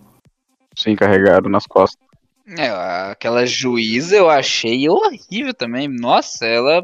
[0.75, 2.09] Sim, carregado nas costas.
[2.57, 2.71] É,
[3.11, 5.87] aquela juíza eu achei horrível também.
[5.87, 6.83] Nossa, ela.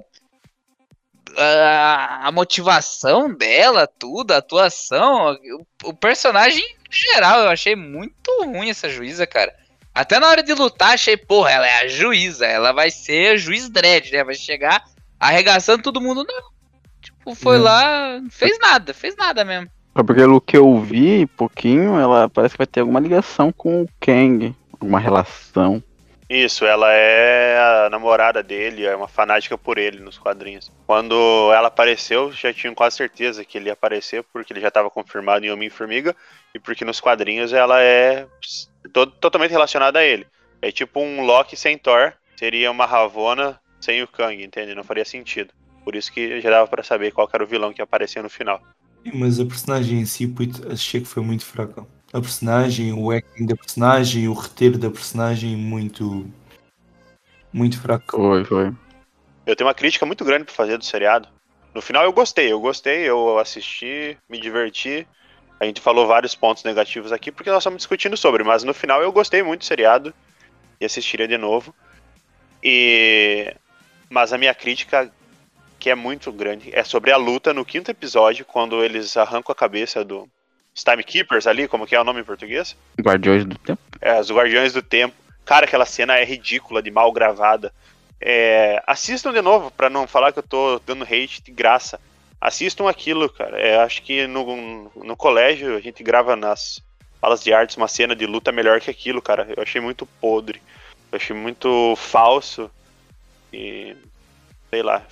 [1.37, 8.31] A, a motivação dela, tudo, a atuação, o, o personagem em geral, eu achei muito
[8.45, 9.55] ruim essa juíza, cara.
[9.95, 13.69] Até na hora de lutar, achei, porra, ela é a juíza, ela vai ser juiz
[13.69, 14.25] dread, né?
[14.25, 14.83] Vai chegar
[15.19, 16.25] arregaçando todo mundo.
[16.27, 16.55] Não.
[17.01, 17.65] Tipo, foi Não.
[17.65, 19.71] lá, fez nada, fez nada mesmo.
[19.93, 23.89] Porque pelo que eu vi, pouquinho, ela parece que vai ter alguma ligação com o
[24.01, 24.55] Kang.
[24.73, 25.83] Alguma relação.
[26.29, 30.73] Isso, ela é a namorada dele, é uma fanática por ele nos quadrinhos.
[30.87, 31.15] Quando
[31.53, 35.45] ela apareceu, já tinham quase certeza que ele ia aparecer, porque ele já estava confirmado
[35.45, 36.17] em Homem-Formiga,
[36.55, 38.27] e porque nos quadrinhos ela é
[38.93, 40.27] to- totalmente relacionada a ele.
[40.63, 44.75] É tipo um Loki sem Thor, seria uma Ravonna sem o Kang, entende?
[44.75, 45.53] Não faria sentido.
[45.85, 48.63] Por isso que já dava pra saber qual era o vilão que aparecia no final.
[49.13, 50.35] Mas a personagem em si,
[50.73, 51.87] achei que foi muito fraca.
[52.15, 56.31] A personagem, o acting da personagem, o roteiro da personagem, muito.
[57.53, 58.17] Muito fraco.
[58.17, 58.73] Foi, foi.
[59.45, 61.29] Eu tenho uma crítica muito grande pra fazer do seriado.
[61.75, 65.05] No final eu gostei, eu gostei, eu assisti, me diverti.
[65.59, 69.03] A gente falou vários pontos negativos aqui porque nós estamos discutindo sobre, mas no final
[69.03, 70.15] eu gostei muito do seriado
[70.81, 71.75] e assistiria de novo.
[72.63, 73.53] E
[74.09, 75.11] mas a minha crítica
[75.81, 79.57] que é muito grande é sobre a luta no quinto episódio quando eles arrancam a
[79.57, 80.29] cabeça do
[80.75, 82.77] os Timekeepers ali, como que é o nome em português?
[83.01, 83.81] Guardiões do Tempo.
[84.01, 85.15] É, os Guardiões do Tempo.
[85.45, 87.73] Cara, aquela cena é ridícula, de mal gravada.
[88.21, 92.01] É, assistam de novo, pra não falar que eu tô dando hate de graça.
[92.41, 93.59] Assistam aquilo, cara.
[93.59, 96.83] É, acho que no, no colégio a gente grava nas
[97.23, 99.47] aulas de artes uma cena de luta melhor que aquilo, cara.
[99.57, 100.61] Eu achei muito podre.
[101.13, 102.71] Eu achei muito falso.
[103.53, 103.97] E.
[104.71, 105.03] Sei lá.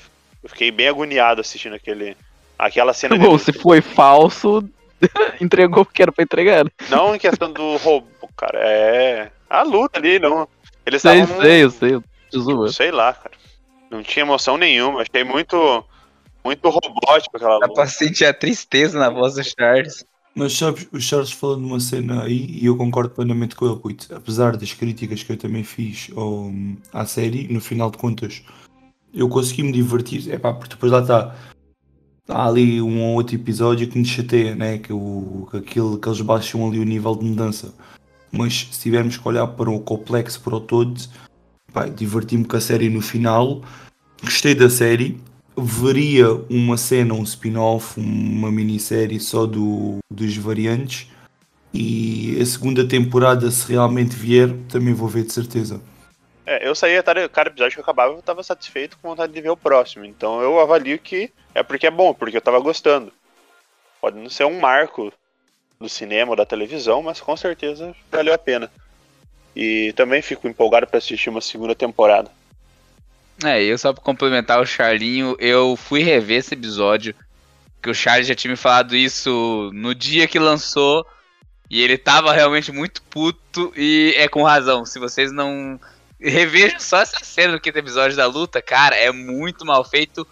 [0.42, 2.16] Eu fiquei bem agoniado assistindo aquele.
[2.58, 4.68] Aquela cena de Bom, se foi falso,
[5.40, 6.64] entregou o que era pra entregar.
[6.88, 8.58] Não em questão do robô, cara.
[8.58, 9.30] É.
[9.48, 10.48] A luta ali, não.
[10.86, 11.42] Eles Sei, estavam.
[11.42, 11.94] sei, eu sei.
[11.94, 12.02] eu
[12.66, 12.72] te.
[12.74, 13.34] Sei lá, cara.
[13.90, 15.02] Não tinha emoção nenhuma.
[15.02, 15.84] Achei muito.
[16.44, 17.74] Muito robótico aquela Dá luta.
[17.74, 20.04] pra sentir a tristeza na voz do Charles.
[20.34, 24.12] Mas sabes, o Charles falou numa cena aí e eu concordo plenamente com ele, puto.
[24.12, 26.50] Apesar das críticas que eu também fiz ao,
[26.92, 28.42] à série, no final de contas,
[29.14, 30.32] eu consegui me divertir.
[30.32, 31.36] É pá, porque depois lá está.
[32.28, 34.78] Há ali um ou outro episódio que me chateia, né?
[34.78, 37.74] Que, o, que, aquilo, que eles baixam ali o nível de mudança.
[38.30, 41.00] Mas se tivermos que olhar para o complexo, para o todo,
[41.94, 43.62] diverti-me com a série no final.
[44.22, 45.20] Gostei da série.
[45.54, 51.08] Veria uma cena, um spin-off, uma minissérie só do, dos variantes.
[51.74, 55.80] E a segunda temporada, se realmente vier, também vou ver de certeza.
[56.44, 59.50] É, eu saía, cada episódio que eu acabava, eu tava satisfeito com vontade de ver
[59.50, 60.04] o próximo.
[60.04, 63.12] Então eu avalio que é porque é bom, porque eu tava gostando.
[64.00, 65.12] Pode não ser um marco
[65.80, 68.70] do cinema ou da televisão, mas com certeza valeu a pena.
[69.54, 72.30] E também fico empolgado pra assistir uma segunda temporada.
[73.44, 77.14] É, eu só pra complementar o Charlinho, eu fui rever esse episódio,
[77.82, 81.04] que o Charles já tinha me falado isso no dia que lançou,
[81.68, 84.84] e ele tava realmente muito puto, e é com razão.
[84.84, 85.80] Se vocês não
[86.22, 90.26] revejam só essa cena do quinto episódio da luta, cara, é muito mal feito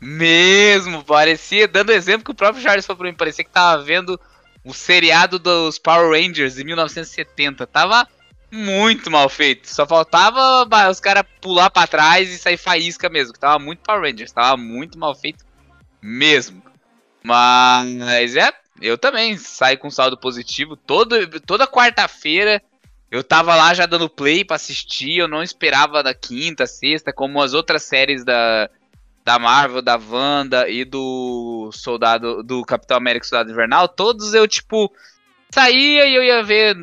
[0.00, 1.04] mesmo.
[1.04, 4.18] Parecia, dando exemplo que o próprio Charles falou pra mim, parecia que tava vendo
[4.64, 7.66] o seriado dos Power Rangers de 1970.
[7.66, 8.06] Tava
[8.50, 9.68] muito mal feito.
[9.68, 13.32] Só faltava os caras pular pra trás e sair faísca mesmo.
[13.32, 14.32] Que tava muito Power Rangers.
[14.32, 15.44] Tava muito mal feito
[16.02, 16.62] mesmo.
[17.22, 20.76] Mas é, eu também saio com saldo positivo.
[20.76, 22.62] Todo, toda quarta-feira
[23.10, 25.18] eu tava lá já dando play pra assistir.
[25.18, 28.70] Eu não esperava da quinta, sexta, como as outras séries da,
[29.24, 32.42] da Marvel, da Wanda e do Soldado.
[32.42, 33.88] do Capitão América Soldado Invernal.
[33.88, 34.92] Todos eu, tipo,
[35.50, 36.76] saía e eu ia ver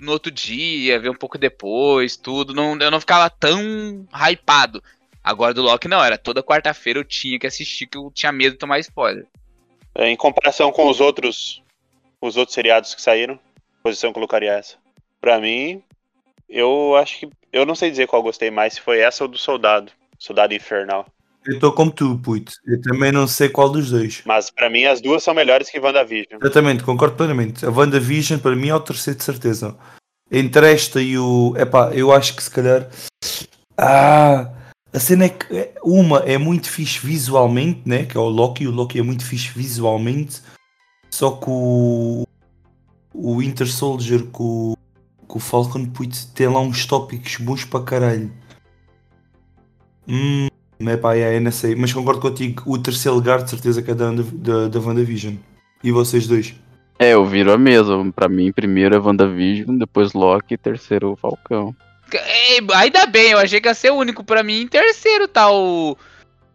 [0.00, 2.52] no outro dia, ver um pouco depois, tudo.
[2.52, 4.82] Não, eu não ficava tão hypado.
[5.22, 8.52] Agora do Loki não, era toda quarta-feira eu tinha que assistir, que eu tinha medo
[8.52, 9.26] de tomar spoiler.
[9.94, 11.62] É, Em comparação com os outros
[12.20, 13.38] os outros seriados que saíram,
[13.82, 14.76] posição colocaria essa?
[15.20, 15.82] Pra mim,
[16.48, 19.36] eu acho que eu não sei dizer qual gostei mais, se foi essa ou do
[19.38, 21.06] Soldado, Soldado Infernal.
[21.44, 22.52] Eu estou como tu, puto.
[22.66, 24.22] Eu também não sei qual dos dois.
[24.26, 26.38] Mas pra mim as duas são melhores que WandaVision.
[26.40, 27.64] Exatamente, concordo plenamente.
[27.64, 29.76] A WandaVision para mim é o terceiro de certeza.
[30.30, 31.54] Entre esta e o.
[31.56, 32.88] Epá, eu acho que se calhar.
[33.76, 34.50] Ah!
[34.92, 38.04] A cena é que é- uma é muito fixe visualmente, né?
[38.04, 38.66] Que é o Loki.
[38.66, 40.42] O Loki é muito fixe visualmente.
[41.10, 42.26] Só que o.
[43.12, 44.74] O Winter Soldier com,
[45.30, 48.30] o- com o Falcon putz, tem lá uns tópicos bons para caralho.
[50.08, 50.48] Hum.
[51.14, 51.74] É, eu não sei.
[51.74, 52.62] Mas concordo contigo.
[52.66, 55.34] O terceiro lugar de certeza que é da, da, da WandaVision.
[55.84, 56.54] E vocês dois?
[56.98, 57.92] É, eu viro a mesa.
[58.14, 61.74] Pra mim, primeiro é WandaVision, depois Loki, terceiro o Falcão.
[62.12, 64.62] Ei, ainda bem, eu achei que ia ser o único pra mim.
[64.62, 65.96] Em terceiro tá o,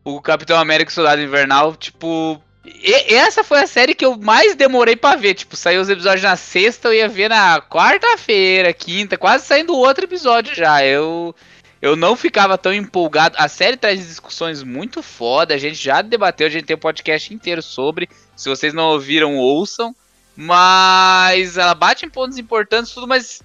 [0.03, 1.75] o Capitão América e o Soldado Invernal.
[1.75, 5.33] Tipo, e- essa foi a série que eu mais demorei pra ver.
[5.33, 10.05] Tipo, saiu os episódios na sexta, eu ia ver na quarta-feira, quinta, quase saindo outro
[10.05, 10.85] episódio já.
[10.85, 11.35] Eu,
[11.81, 13.35] eu não ficava tão empolgado.
[13.37, 15.53] A série traz discussões muito foda.
[15.53, 18.09] A gente já debateu, a gente tem um podcast inteiro sobre.
[18.35, 19.95] Se vocês não ouviram, ouçam.
[20.35, 23.41] Mas ela bate em pontos importantes, tudo, mas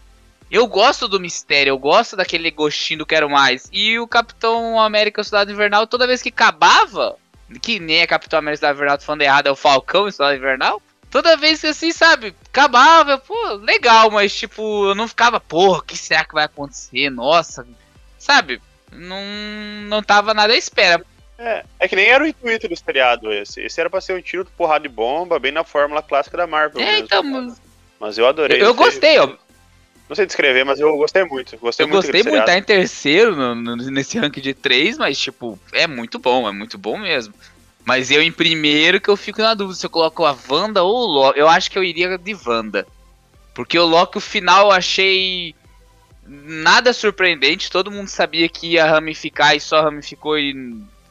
[0.51, 3.69] eu gosto do mistério, eu gosto daquele gostinho do quero mais.
[3.73, 7.17] E o Capitão América Soldado Invernal, toda vez que acabava,
[7.59, 10.39] que nem é Capitão América Soldado Invernal, tô falando errado, é o Falcão e Soldado
[10.39, 10.83] Invernal.
[11.11, 15.83] Toda vez que assim, sabe, acabava, pô, legal, mas tipo, eu não ficava, pô, o
[15.83, 17.11] que será que vai acontecer?
[17.11, 17.67] Nossa,
[18.17, 18.63] sabe?
[18.93, 19.21] Não,
[19.89, 21.05] não tava nada à espera.
[21.37, 23.61] É, é que nem era o intuito do seriado esse.
[23.63, 26.47] Esse era pra ser um tiro de porrada de bomba, bem na fórmula clássica da
[26.47, 26.81] Marvel.
[26.81, 27.05] É, mesmo.
[27.07, 27.57] então,
[27.99, 28.61] Mas eu adorei.
[28.61, 29.35] eu, eu gostei, ó.
[30.11, 31.57] Não sei descrever, mas eu gostei muito.
[31.59, 35.17] Gostei Eu muito gostei muito, tá em terceiro no- no- nesse ranking de três, mas,
[35.17, 37.33] tipo, é muito bom, é muito bom mesmo.
[37.85, 40.97] Mas eu em primeiro que eu fico na dúvida se eu coloco a Wanda ou
[40.97, 41.39] o Loki.
[41.39, 42.85] Eu acho que eu iria de Wanda.
[43.55, 45.55] Porque o Loki, o final, eu achei
[46.27, 47.71] nada surpreendente.
[47.71, 50.55] Todo mundo sabia que ia ramificar e só ramificou e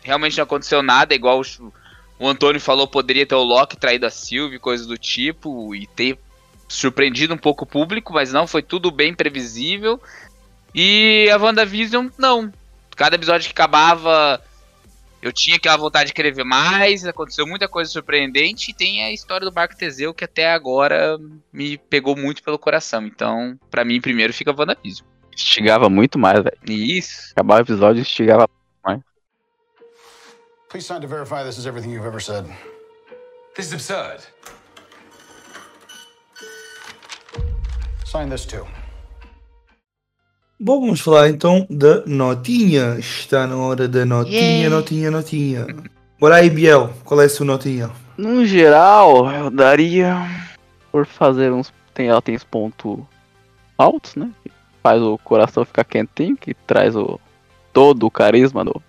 [0.03, 1.15] realmente não aconteceu nada.
[1.15, 1.73] Igual o,
[2.19, 6.19] o Antônio falou, poderia ter o Loki traído a Sylvie, coisas do tipo, e ter
[6.69, 9.99] surpreendido um pouco o público, mas não, foi tudo bem previsível.
[10.73, 12.53] E a WandaVision, não.
[12.95, 14.41] Cada episódio que acabava,
[15.21, 19.11] eu tinha aquela vontade de querer ver mais, aconteceu muita coisa surpreendente, e tem a
[19.11, 21.17] história do Barco Teseu, que até agora
[21.51, 23.05] me pegou muito pelo coração.
[23.05, 25.05] Então, pra mim, primeiro fica a WandaVision.
[25.33, 26.57] Instigava muito mais, velho.
[26.67, 27.31] Isso.
[27.31, 28.47] Acabava o episódio e instigava.
[30.69, 32.45] Please sign to verify this is everything you've ever said.
[33.55, 34.21] This is absurd.
[38.09, 38.65] Sign this too.
[40.59, 42.97] Bom, vamos falar então da notinha.
[42.97, 44.69] Está na hora da notinha, Yay.
[44.69, 45.67] notinha, notinha.
[46.19, 47.91] Bora aí, Biel, qual é a sua notinha?
[48.17, 50.17] No geral, eu daria.
[50.91, 51.71] Por fazer uns.
[51.93, 52.97] Tem, ela tem os pontos
[53.77, 54.31] altos, né?
[54.43, 54.51] Que
[54.81, 57.19] faz o coração ficar quentinho, que traz o.
[57.71, 58.81] Todo o carisma do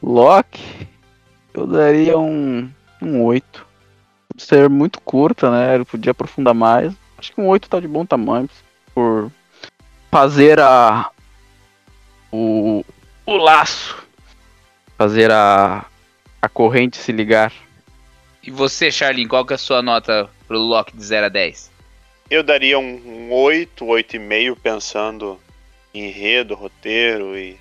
[0.00, 0.86] Loki.
[1.52, 2.70] Eu daria um.
[3.02, 3.66] Um 8.
[4.28, 5.78] Por ser muito curta, né?
[5.78, 7.01] Eu podia aprofundar mais.
[7.22, 8.50] Acho que um 8 tá de bom tamanho.
[8.92, 9.30] Por
[10.10, 11.08] fazer a.
[12.32, 12.84] O.
[13.24, 13.96] O laço.
[14.98, 15.86] Fazer a.
[16.40, 17.52] A corrente se ligar.
[18.42, 21.70] E você, Charlene, qual que é a sua nota pro Loki de 0 a 10?
[22.28, 25.38] Eu daria um, um 8, 8,5 pensando
[25.94, 27.56] em enredo, roteiro e,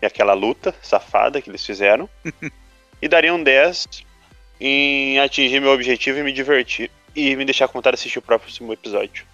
[0.00, 2.08] e aquela luta safada que eles fizeram.
[3.02, 3.86] e daria um 10
[4.58, 6.90] em atingir meu objetivo e me divertir.
[7.14, 9.24] E me deixar com vontade de assistir o próximo episódio.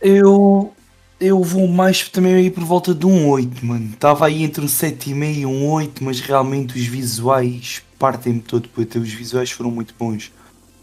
[0.00, 0.72] Eu.
[1.18, 3.88] Eu vou mais também aí por volta de um 8, mano.
[3.94, 8.98] Estava aí entre um 7,5 e um 8, mas realmente os visuais partem-me todo, porque
[8.98, 10.30] os visuais foram muito bons.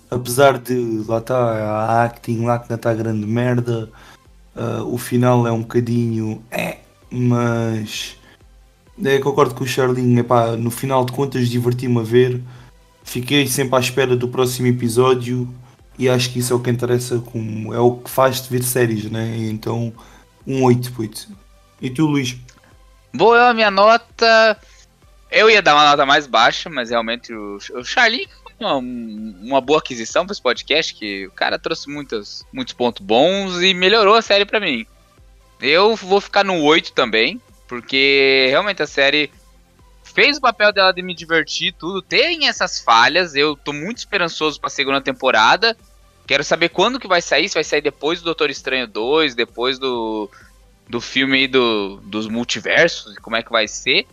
[0.09, 3.91] Apesar de lá está a acting lá que não está grande merda,
[4.55, 6.43] ah, o final é um bocadinho.
[6.51, 6.77] É,
[7.11, 8.17] mas.
[9.03, 12.41] É, concordo com o Charlinho, epá, no final de contas diverti-me a ver.
[13.03, 15.47] Fiquei sempre à espera do próximo episódio
[15.97, 19.09] e acho que isso é o que interessa, como é o que faz-te ver séries,
[19.09, 19.35] né?
[19.37, 19.93] Então,
[20.45, 21.27] um 8, puto.
[21.81, 22.37] E tu, Luís?
[23.17, 24.57] Eu, a minha nota.
[25.29, 28.27] Eu ia dar uma nota mais baixa, mas realmente o, o Charlie
[28.59, 33.61] uma, uma boa aquisição para esse podcast, que o cara trouxe muitos, muitos pontos bons
[33.61, 34.85] e melhorou a série pra mim.
[35.61, 39.31] Eu vou ficar no 8 também, porque realmente a série
[40.13, 42.01] fez o papel dela de me divertir, tudo.
[42.01, 45.75] Tem essas falhas, eu tô muito esperançoso pra segunda temporada.
[46.25, 49.77] Quero saber quando que vai sair, se vai sair depois do Doutor Estranho 2, depois
[49.77, 50.29] do,
[50.87, 54.07] do filme aí do, dos multiversos, como é que vai ser.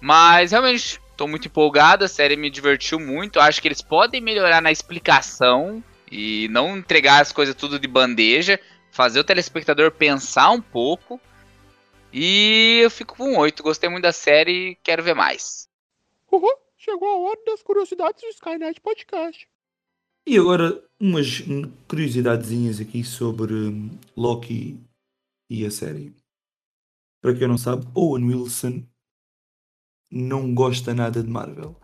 [0.00, 3.40] Mas realmente, tô muito empolgado, a série me divertiu muito.
[3.40, 8.58] Acho que eles podem melhorar na explicação e não entregar as coisas tudo de bandeja,
[8.90, 11.20] fazer o telespectador pensar um pouco.
[12.12, 15.68] E eu fico com um 8, gostei muito da série e quero ver mais.
[16.30, 19.48] Uhum, chegou a hora das curiosidades do Skynet Podcast.
[20.26, 21.42] E agora, umas
[21.88, 24.78] curiosidadezinhas aqui sobre hum, Loki
[25.48, 26.14] e a série.
[27.20, 28.82] Para quem não sabe, Owen Wilson
[30.10, 31.76] não gosta nada de Marvel.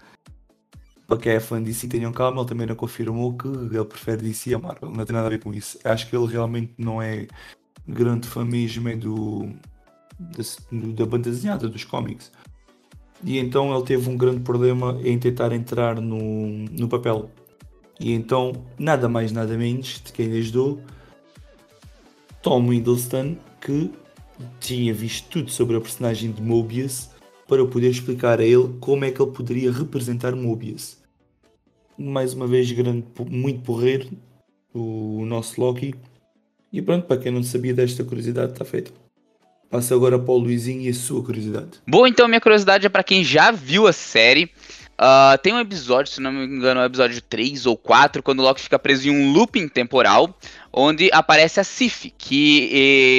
[1.06, 4.22] Para quem é fã de DC, tenham calma, ele também não confirmou que ele prefere
[4.22, 4.90] DC a Marvel.
[4.90, 5.78] Não tem nada a ver com isso.
[5.84, 7.28] Acho que ele realmente não é
[7.86, 9.48] grande fã mesmo é do,
[10.18, 10.42] da,
[10.94, 12.30] da banda desenhada, dos cómics.
[13.24, 17.30] E então ele teve um grande problema em tentar entrar no, no papel.
[17.98, 20.80] E então, nada mais nada menos de quem lhe ajudou,
[22.42, 23.90] Tom Hiddleston, que
[24.60, 27.10] tinha visto tudo sobre a personagem de Mobius
[27.48, 30.98] para poder explicar a ele como é que ele poderia representar Mobius.
[31.98, 34.10] Mais uma vez, grande, muito porreiro,
[34.74, 35.94] o nosso Loki.
[36.70, 38.92] E pronto, para quem não sabia desta curiosidade, está feito.
[39.70, 41.80] Passa agora para o Luizinho e a sua curiosidade.
[41.86, 44.50] Bom, então minha curiosidade é pra quem já viu a série.
[44.98, 48.40] Ah, tem um episódio, se não me engano, é o episódio 3 ou 4, quando
[48.40, 50.34] o Loki fica preso em um looping temporal,
[50.72, 52.70] onde aparece a Sif, que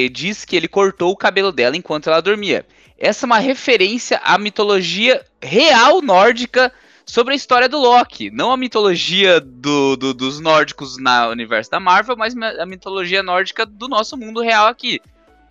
[0.08, 2.66] eh, diz que ele cortou o cabelo dela enquanto ela dormia.
[2.98, 6.72] Essa é uma referência à mitologia real nórdica
[7.06, 8.32] sobre a história do Loki.
[8.32, 13.66] Não a mitologia do- do- dos nórdicos no universo da Marvel, mas a mitologia nórdica
[13.68, 15.00] do nosso mundo real aqui.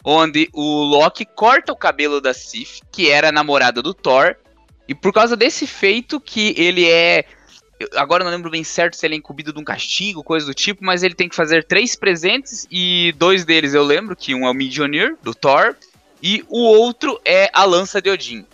[0.08, 4.36] Onde o Loki corta o cabelo da Sif, que era a namorada do Thor,
[4.86, 7.24] e por causa desse feito que ele é
[7.96, 10.84] agora não lembro bem certo se ele é incumbido de um castigo, coisa do tipo,
[10.84, 14.50] mas ele tem que fazer três presentes e dois deles eu lembro, que um é
[14.50, 15.74] o Mjolnir, do Thor,
[16.22, 18.46] e o outro é a lança de Odin.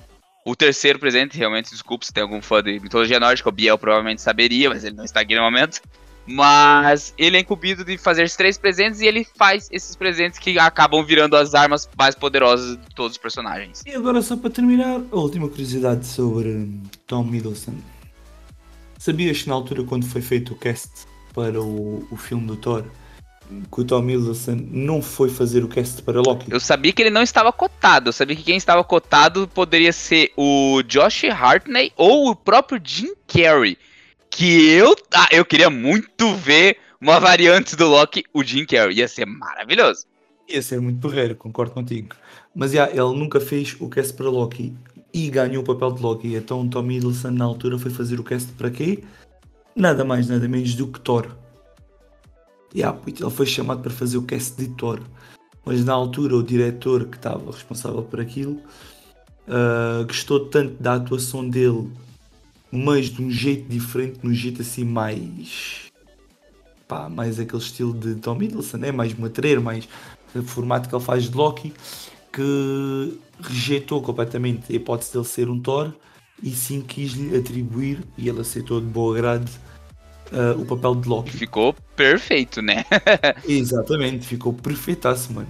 [0.44, 4.20] O terceiro presente, realmente, desculpa se tem algum fã de mitologia nórdica, o Biel provavelmente
[4.20, 5.80] saberia, mas ele não está aqui no momento.
[6.27, 11.05] Mas ele é incumbido de fazer três presentes e ele faz esses presentes que acabam
[11.05, 13.83] virando as armas mais poderosas de todos os personagens.
[13.85, 17.75] E agora, só para terminar, a última curiosidade sobre hum, Tom Hiddleston.
[18.99, 20.89] Sabias que na altura, quando foi feito o cast
[21.35, 22.85] para o, o filme do Thor,
[23.70, 26.51] que o Tom Hiddleston não foi fazer o cast para Loki?
[26.51, 28.09] Eu sabia que ele não estava cotado.
[28.09, 33.12] Eu sabia que quem estava cotado poderia ser o Josh Hartnett ou o próprio Jim
[33.27, 33.77] Carrey.
[34.33, 38.97] Que eu, ah, eu queria muito ver uma variante do Loki, o Jim Carrey.
[38.97, 40.07] Ia ser maravilhoso.
[40.49, 42.16] Ia ser muito porreiro, concordo contigo.
[42.55, 44.74] Mas já, ele nunca fez o cast para Loki
[45.12, 46.35] e ganhou o papel de Loki.
[46.35, 49.05] Então Tom Hiddleston na altura foi fazer o cast para quê?
[49.76, 51.28] Nada mais, nada menos do que Thor.
[52.74, 55.01] Yeah, ele foi chamado para fazer o cast de Thor.
[55.64, 58.61] Mas na altura o diretor que estava responsável por aquilo
[59.49, 61.91] ah, gostou tanto da atuação dele,
[62.73, 65.93] mas de um jeito diferente, de um jeito assim mais.
[66.89, 69.87] pá, mais aquele estilo de Tom Hiddleston, é mais matreiro, mais
[70.35, 71.75] o formato que ele faz de Loki,
[72.33, 75.93] que rejeitou completamente a hipótese dele ser um Thor
[76.43, 79.53] e sim quis-lhe atribuir, e ele aceitou de boa grade,
[80.33, 81.31] ah, o papel de Loki.
[81.31, 82.85] ficou perfeito, né?
[83.47, 85.49] Exatamente, ficou perfeitaço, mano.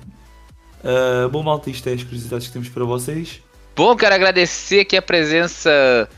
[0.83, 3.41] Ah, bom, malta, isto é as curiosidades que temos para vocês.
[3.75, 6.09] Bom, quero agradecer aqui a presença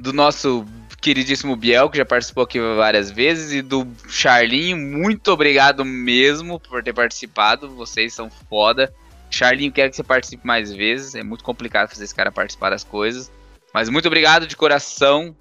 [0.00, 0.64] do nosso
[1.00, 4.76] queridíssimo Biel, que já participou aqui várias vezes, e do Charlinho.
[4.76, 7.70] Muito obrigado mesmo por ter participado.
[7.70, 8.92] Vocês são foda.
[9.30, 11.14] Charlinho, quero que você participe mais vezes.
[11.14, 13.30] É muito complicado fazer esse cara participar das coisas.
[13.72, 15.34] Mas muito obrigado de coração.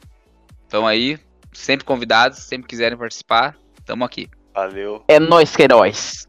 [0.63, 1.17] Estão aí,
[1.51, 3.57] sempre convidados, sempre quiserem participar.
[3.85, 4.29] Tamo aqui.
[4.53, 5.03] Valeu.
[5.07, 6.27] É nós que é nós.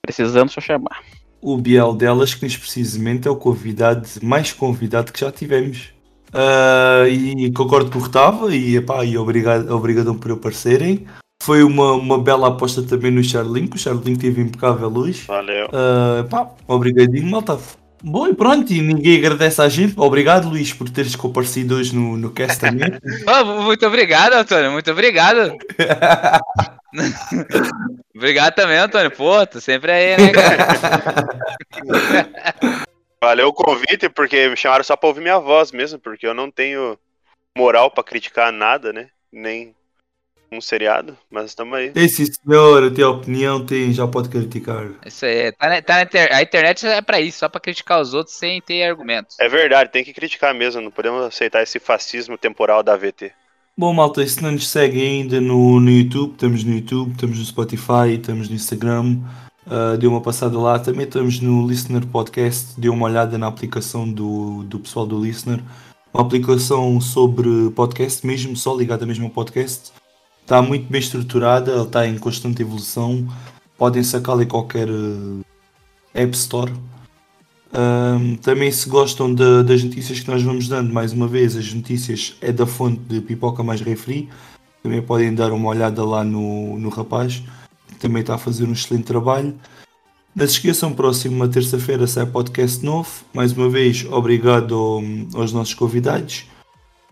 [0.00, 1.02] Precisando só chamar.
[1.40, 5.92] O Biel delas, que neste precisamente é o convidado mais convidado que já tivemos.
[6.32, 11.06] Ah, e concordo com o que estava e, epá, e obrigado, obrigadão por aparecerem.
[11.42, 15.26] Foi uma, uma bela aposta também no Charlinho, que o Charlinho teve impecável hoje.
[15.26, 15.68] Valeu.
[15.72, 17.58] Ah, pá, obrigadinho, malta.
[18.04, 19.94] Bom, e pronto, e ninguém agradece à gente.
[19.96, 22.90] Obrigado, Luís, por teres comparecido hoje no, no cast também.
[23.26, 24.72] Oh, muito obrigado, Antônio.
[24.72, 25.56] Muito obrigado.
[28.14, 29.10] obrigado também, Antônio.
[29.12, 30.66] Pô, tu sempre aí, né, cara?
[33.22, 36.50] Valeu o convite, porque me chamaram só pra ouvir minha voz mesmo, porque eu não
[36.50, 36.98] tenho
[37.56, 39.10] moral pra criticar nada, né?
[39.32, 39.72] Nem
[40.50, 41.90] um seriado, mas estamos aí.
[41.92, 44.90] Tem sim, senhor, tem opinião, tem, já pode criticar.
[45.06, 45.52] Isso aí.
[45.52, 48.34] Tá na, tá na inter- A internet é pra isso, só pra criticar os outros
[48.34, 49.38] sem ter argumentos.
[49.38, 53.30] É verdade, tem que criticar mesmo, não podemos aceitar esse fascismo temporal da AVT.
[53.78, 57.44] Bom, malta, se não nos seguem ainda no, no YouTube, estamos no YouTube, estamos no
[57.44, 59.20] Spotify, estamos no Instagram,
[59.66, 60.78] ah, dê uma passada lá.
[60.78, 65.60] Também estamos no Listener Podcast, dê uma olhada na aplicação do, do pessoal do Listener.
[66.12, 69.92] Uma aplicação sobre podcast mesmo, só ligada mesmo ao podcast.
[70.42, 73.26] Está muito bem estruturada, está em constante evolução.
[73.78, 76.72] Podem sacá-la em qualquer eh, App Store.
[77.72, 81.72] Ahm, também se gostam da- das notícias que nós vamos dando, mais uma vez, as
[81.72, 84.28] notícias é da fonte de Pipoca Mais Refri.
[84.82, 87.42] Também podem dar uma olhada lá no, no rapaz,
[87.98, 89.58] também está a fazer um excelente trabalho.
[90.34, 93.10] Não se esqueçam, próxima terça-feira sai podcast novo.
[93.34, 96.46] Mais uma vez, obrigado ao- aos nossos convidados.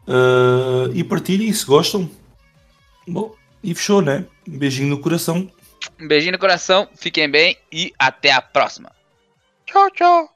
[0.09, 2.11] Ah, e partilhem se gostam.
[3.07, 4.25] Bom, e fechou, né?
[4.49, 5.51] Um beijinho no coração.
[6.01, 8.91] Um beijinho no coração, fiquem bem e até a próxima.
[9.67, 10.29] Tchau, tchau.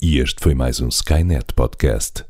[0.00, 2.24] E este foi mais um Skynet Podcast.